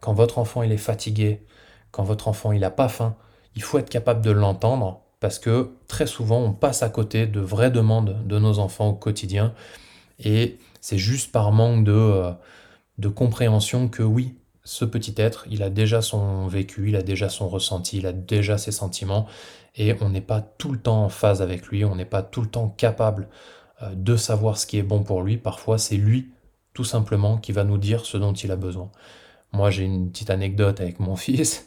quand 0.00 0.14
votre 0.14 0.38
enfant 0.38 0.62
il 0.62 0.72
est 0.72 0.76
fatigué, 0.76 1.44
quand 1.90 2.04
votre 2.04 2.28
enfant 2.28 2.52
il 2.52 2.60
n'a 2.60 2.70
pas 2.70 2.88
faim, 2.88 3.16
il 3.56 3.62
faut 3.62 3.78
être 3.78 3.90
capable 3.90 4.22
de 4.22 4.30
l'entendre 4.30 5.02
parce 5.20 5.38
que 5.38 5.72
très 5.88 6.06
souvent 6.06 6.40
on 6.40 6.52
passe 6.52 6.82
à 6.82 6.88
côté 6.88 7.26
de 7.26 7.40
vraies 7.40 7.70
demandes 7.70 8.26
de 8.26 8.38
nos 8.38 8.58
enfants 8.58 8.88
au 8.88 8.94
quotidien 8.94 9.54
et 10.18 10.58
c'est 10.80 10.98
juste 10.98 11.32
par 11.32 11.52
manque 11.52 11.84
de, 11.84 11.92
euh, 11.92 12.32
de 12.98 13.08
compréhension 13.08 13.88
que 13.88 14.02
oui, 14.02 14.36
ce 14.64 14.84
petit 14.84 15.14
être, 15.16 15.46
il 15.50 15.62
a 15.62 15.70
déjà 15.70 16.02
son 16.02 16.46
vécu, 16.46 16.88
il 16.88 16.96
a 16.96 17.02
déjà 17.02 17.28
son 17.28 17.48
ressenti, 17.48 17.98
il 17.98 18.06
a 18.06 18.12
déjà 18.12 18.58
ses 18.58 18.72
sentiments, 18.72 19.26
et 19.76 19.94
on 20.00 20.10
n'est 20.10 20.20
pas 20.20 20.40
tout 20.40 20.72
le 20.72 20.78
temps 20.78 21.04
en 21.04 21.08
phase 21.08 21.42
avec 21.42 21.66
lui, 21.66 21.84
on 21.84 21.96
n'est 21.96 22.04
pas 22.04 22.22
tout 22.22 22.42
le 22.42 22.48
temps 22.48 22.68
capable 22.68 23.28
euh, 23.82 23.94
de 23.94 24.16
savoir 24.16 24.58
ce 24.58 24.66
qui 24.66 24.78
est 24.78 24.82
bon 24.82 25.02
pour 25.02 25.22
lui. 25.22 25.38
Parfois, 25.38 25.78
c'est 25.78 25.96
lui, 25.96 26.30
tout 26.74 26.84
simplement, 26.84 27.38
qui 27.38 27.52
va 27.52 27.64
nous 27.64 27.78
dire 27.78 28.04
ce 28.04 28.16
dont 28.16 28.32
il 28.32 28.50
a 28.52 28.56
besoin. 28.56 28.90
Moi, 29.52 29.70
j'ai 29.70 29.84
une 29.84 30.10
petite 30.10 30.30
anecdote 30.30 30.80
avec 30.80 31.00
mon 31.00 31.16
fils. 31.24 31.66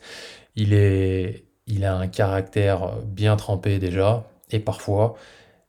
Il, 0.55 0.73
est, 0.73 1.45
il 1.67 1.85
a 1.85 1.95
un 1.95 2.07
caractère 2.07 2.97
bien 3.05 3.35
trempé 3.35 3.79
déjà, 3.79 4.29
et 4.51 4.59
parfois, 4.59 5.15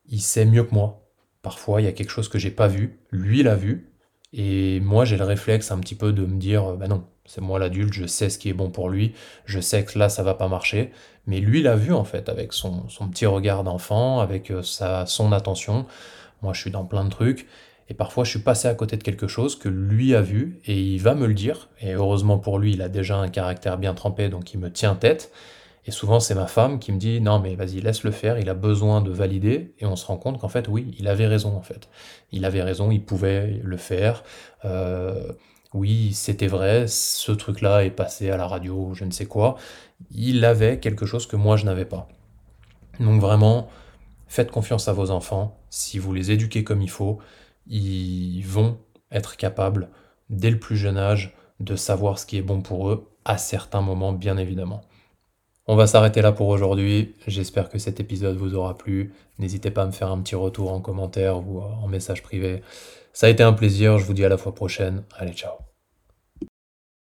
il 0.06 0.20
sait 0.20 0.44
mieux 0.44 0.64
que 0.64 0.74
moi. 0.74 1.00
Parfois, 1.42 1.80
il 1.80 1.84
y 1.84 1.88
a 1.88 1.92
quelque 1.92 2.10
chose 2.10 2.28
que 2.28 2.38
j'ai 2.38 2.50
pas 2.50 2.68
vu, 2.68 2.98
lui 3.10 3.42
l'a 3.42 3.54
vu, 3.54 3.90
et 4.32 4.80
moi, 4.80 5.04
j'ai 5.04 5.16
le 5.16 5.24
réflexe 5.24 5.70
un 5.70 5.78
petit 5.78 5.94
peu 5.94 6.12
de 6.12 6.24
me 6.26 6.38
dire, 6.38 6.74
bah 6.74 6.88
non, 6.88 7.04
c'est 7.24 7.40
moi 7.40 7.58
l'adulte, 7.60 7.92
je 7.92 8.06
sais 8.06 8.28
ce 8.30 8.38
qui 8.38 8.48
est 8.48 8.52
bon 8.52 8.68
pour 8.68 8.88
lui, 8.88 9.14
je 9.44 9.60
sais 9.60 9.84
que 9.84 9.96
là, 9.96 10.08
ça 10.08 10.24
va 10.24 10.34
pas 10.34 10.48
marcher. 10.48 10.90
Mais 11.26 11.38
lui 11.40 11.62
l'a 11.62 11.76
vu, 11.76 11.92
en 11.92 12.04
fait, 12.04 12.28
avec 12.28 12.52
son, 12.52 12.86
petit 13.10 13.26
regard 13.26 13.64
d'enfant, 13.64 14.20
avec 14.20 14.50
euh, 14.50 14.62
sa, 14.62 15.06
son 15.06 15.32
attention. 15.32 15.86
Moi, 16.42 16.52
je 16.52 16.60
suis 16.60 16.70
dans 16.72 16.84
plein 16.84 17.04
de 17.04 17.10
trucs. 17.10 17.46
Et 17.88 17.94
parfois, 17.94 18.24
je 18.24 18.30
suis 18.30 18.38
passé 18.38 18.68
à 18.68 18.74
côté 18.74 18.96
de 18.96 19.02
quelque 19.02 19.26
chose 19.26 19.56
que 19.56 19.68
lui 19.68 20.14
a 20.14 20.20
vu, 20.22 20.60
et 20.64 20.80
il 20.80 20.98
va 20.98 21.14
me 21.14 21.26
le 21.26 21.34
dire. 21.34 21.68
Et 21.80 21.92
heureusement 21.92 22.38
pour 22.38 22.58
lui, 22.58 22.72
il 22.72 22.82
a 22.82 22.88
déjà 22.88 23.16
un 23.16 23.28
caractère 23.28 23.76
bien 23.78 23.94
trempé, 23.94 24.28
donc 24.28 24.54
il 24.54 24.60
me 24.60 24.70
tient 24.70 24.94
tête. 24.94 25.30
Et 25.86 25.90
souvent, 25.90 26.18
c'est 26.18 26.34
ma 26.34 26.46
femme 26.46 26.78
qui 26.78 26.92
me 26.92 26.98
dit 26.98 27.20
non, 27.20 27.40
mais 27.40 27.56
vas-y, 27.56 27.80
laisse 27.80 28.04
le 28.04 28.10
faire, 28.10 28.38
il 28.38 28.48
a 28.48 28.54
besoin 28.54 29.02
de 29.02 29.10
valider. 29.10 29.74
Et 29.80 29.86
on 29.86 29.96
se 29.96 30.06
rend 30.06 30.16
compte 30.16 30.40
qu'en 30.40 30.48
fait, 30.48 30.66
oui, 30.68 30.94
il 30.98 31.08
avait 31.08 31.26
raison, 31.26 31.54
en 31.56 31.62
fait. 31.62 31.88
Il 32.32 32.46
avait 32.46 32.62
raison, 32.62 32.90
il 32.90 33.02
pouvait 33.04 33.60
le 33.62 33.76
faire. 33.76 34.24
Euh, 34.64 35.32
oui, 35.74 36.12
c'était 36.14 36.46
vrai, 36.46 36.86
ce 36.86 37.32
truc-là 37.32 37.84
est 37.84 37.90
passé 37.90 38.30
à 38.30 38.36
la 38.36 38.46
radio, 38.46 38.92
je 38.94 39.04
ne 39.04 39.10
sais 39.10 39.26
quoi. 39.26 39.56
Il 40.12 40.44
avait 40.44 40.78
quelque 40.78 41.04
chose 41.04 41.26
que 41.26 41.36
moi, 41.36 41.56
je 41.56 41.66
n'avais 41.66 41.84
pas. 41.84 42.08
Donc 43.00 43.20
vraiment, 43.20 43.68
faites 44.28 44.50
confiance 44.50 44.88
à 44.88 44.92
vos 44.92 45.10
enfants. 45.10 45.58
Si 45.70 45.98
vous 45.98 46.14
les 46.14 46.30
éduquez 46.30 46.62
comme 46.62 46.80
il 46.80 46.90
faut, 46.90 47.18
ils 47.66 48.42
vont 48.42 48.78
être 49.10 49.36
capables, 49.36 49.88
dès 50.30 50.50
le 50.50 50.58
plus 50.58 50.76
jeune 50.76 50.98
âge, 50.98 51.34
de 51.60 51.76
savoir 51.76 52.18
ce 52.18 52.26
qui 52.26 52.36
est 52.36 52.42
bon 52.42 52.60
pour 52.60 52.90
eux, 52.90 53.10
à 53.24 53.38
certains 53.38 53.80
moments, 53.80 54.12
bien 54.12 54.36
évidemment. 54.36 54.82
On 55.66 55.76
va 55.76 55.86
s'arrêter 55.86 56.20
là 56.20 56.32
pour 56.32 56.48
aujourd'hui. 56.48 57.14
J'espère 57.26 57.70
que 57.70 57.78
cet 57.78 57.98
épisode 57.98 58.36
vous 58.36 58.54
aura 58.54 58.76
plu. 58.76 59.14
N'hésitez 59.38 59.70
pas 59.70 59.82
à 59.82 59.86
me 59.86 59.92
faire 59.92 60.10
un 60.10 60.20
petit 60.20 60.34
retour 60.34 60.70
en 60.70 60.80
commentaire 60.80 61.38
ou 61.38 61.60
en 61.62 61.88
message 61.88 62.22
privé. 62.22 62.62
Ça 63.14 63.28
a 63.28 63.30
été 63.30 63.42
un 63.42 63.54
plaisir. 63.54 63.98
Je 63.98 64.04
vous 64.04 64.12
dis 64.12 64.24
à 64.24 64.28
la 64.28 64.36
fois 64.36 64.54
prochaine. 64.54 65.04
Allez, 65.16 65.32
ciao. 65.32 65.73